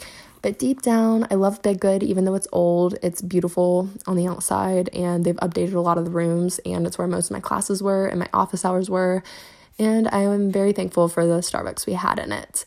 [0.46, 3.00] But deep down, I love Bidgood, even though it's old.
[3.02, 7.00] It's beautiful on the outside, and they've updated a lot of the rooms, and it's
[7.00, 9.24] where most of my classes were and my office hours were.
[9.80, 12.64] And I am very thankful for the Starbucks we had in it.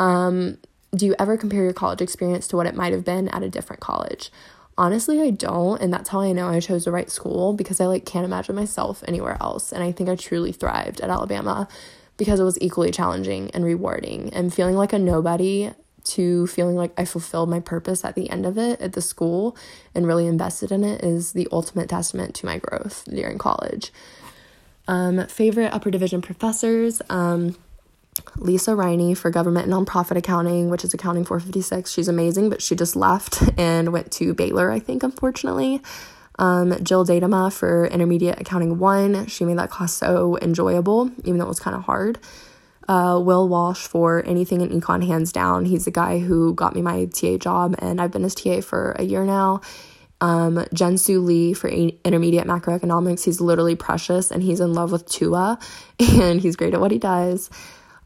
[0.00, 0.58] Um,
[0.96, 3.48] do you ever compare your college experience to what it might have been at a
[3.48, 4.32] different college?
[4.76, 7.86] Honestly, I don't, and that's how I know I chose the right school because I
[7.86, 11.68] like can't imagine myself anywhere else, and I think I truly thrived at Alabama
[12.16, 14.32] because it was equally challenging and rewarding.
[14.32, 15.70] And feeling like a nobody
[16.04, 19.56] to feeling like I fulfilled my purpose at the end of it at the school
[19.94, 23.92] and really invested in it is the ultimate testament to my growth during college.
[24.88, 27.00] Um, favorite upper division professors.
[27.08, 27.56] Um,
[28.36, 31.90] Lisa Riney for government and nonprofit accounting, which is accounting 456.
[31.90, 35.80] She's amazing, but she just left and went to Baylor, I think, unfortunately.
[36.38, 39.26] Um, Jill Datema for intermediate accounting one.
[39.26, 42.18] She made that class so enjoyable, even though it was kind of hard.
[42.88, 45.64] Uh, Will Walsh for anything in econ, hands down.
[45.64, 48.92] He's the guy who got me my TA job, and I've been his TA for
[48.98, 49.60] a year now.
[50.20, 53.24] Um, Junsoo Lee for intermediate macroeconomics.
[53.24, 55.58] He's literally precious, and he's in love with Tua,
[55.98, 57.50] and he's great at what he does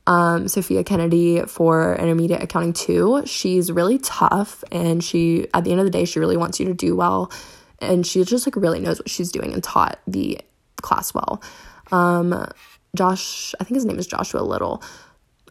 [0.06, 3.22] um, Sophia Kennedy for intermediate accounting two.
[3.26, 6.66] She's really tough and she, at the end of the day, she really wants you
[6.66, 7.32] to do well.
[7.80, 10.40] And she just like really knows what she's doing and taught the
[10.80, 11.42] class well.
[11.90, 12.48] Um,
[12.96, 14.82] Josh, I think his name is Joshua Little.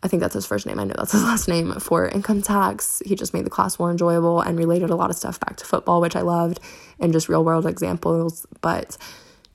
[0.04, 0.80] I think that's his first name.
[0.80, 3.02] I know that's his last name for income tax.
[3.06, 5.66] He just made the class more enjoyable and related a lot of stuff back to
[5.66, 6.60] football, which I loved,
[7.00, 8.46] and just real world examples.
[8.62, 8.98] But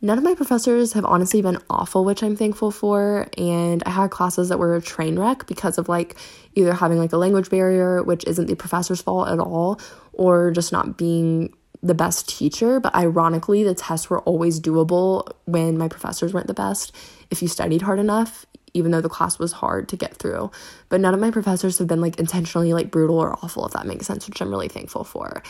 [0.03, 3.27] None of my professors have honestly been awful, which I'm thankful for.
[3.37, 6.17] And I had classes that were a train wreck because of like
[6.55, 9.79] either having like a language barrier, which isn't the professor's fault at all,
[10.13, 12.81] or just not being the best teacher.
[12.81, 16.97] But ironically, the tests were always doable when my professors weren't the best
[17.31, 20.51] if you studied hard enough, even though the class was hard to get through.
[20.89, 23.87] But none of my professors have been like intentionally like brutal or awful, if that
[23.87, 25.43] makes sense, which I'm really thankful for.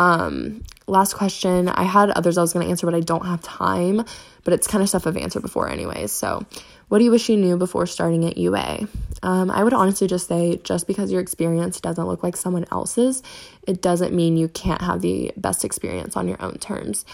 [0.00, 1.68] Um, last question.
[1.68, 4.04] I had others I was going to answer, but I don't have time.
[4.42, 6.12] But it's kind of stuff I've answered before, anyways.
[6.12, 6.44] So,
[6.88, 8.86] what do you wish you knew before starting at UA?
[9.22, 13.22] Um, I would honestly just say just because your experience doesn't look like someone else's,
[13.66, 17.06] it doesn't mean you can't have the best experience on your own terms.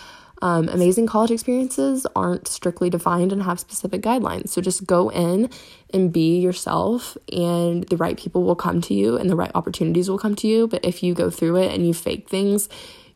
[0.43, 4.49] Um, amazing college experiences aren't strictly defined and have specific guidelines.
[4.49, 5.51] So just go in
[5.93, 10.09] and be yourself, and the right people will come to you and the right opportunities
[10.09, 10.67] will come to you.
[10.67, 12.69] But if you go through it and you fake things,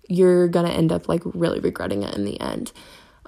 [0.09, 2.73] you're gonna end up like really regretting it in the end.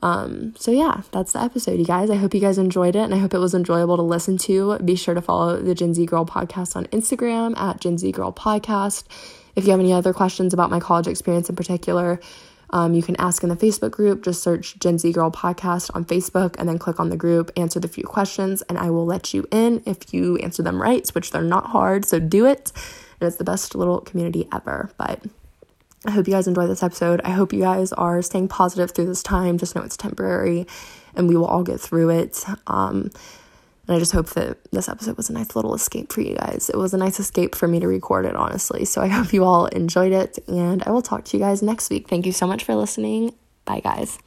[0.02, 2.10] Um, so yeah, that's the episode, you guys.
[2.10, 4.78] I hope you guys enjoyed it and I hope it was enjoyable to listen to.
[4.80, 8.32] Be sure to follow the Gen Z Girl podcast on Instagram at Gen Z Girl
[8.32, 9.04] Podcast.
[9.54, 12.20] If you have any other questions about my college experience in particular,
[12.70, 14.22] um, you can ask in the Facebook group.
[14.22, 17.80] Just search Gen Z Girl Podcast on Facebook and then click on the group, answer
[17.80, 21.30] the few questions, and I will let you in if you answer them right, which
[21.30, 22.04] they're not hard.
[22.04, 22.72] So do it.
[23.20, 24.90] And it's the best little community ever.
[24.98, 25.22] But
[26.06, 27.20] I hope you guys enjoy this episode.
[27.24, 29.58] I hope you guys are staying positive through this time.
[29.58, 30.66] Just know it's temporary
[31.14, 32.44] and we will all get through it.
[32.66, 33.10] Um,
[33.86, 36.68] and I just hope that this episode was a nice little escape for you guys.
[36.68, 38.84] It was a nice escape for me to record it, honestly.
[38.84, 41.90] So I hope you all enjoyed it, and I will talk to you guys next
[41.90, 42.08] week.
[42.08, 43.34] Thank you so much for listening.
[43.64, 44.18] Bye, guys.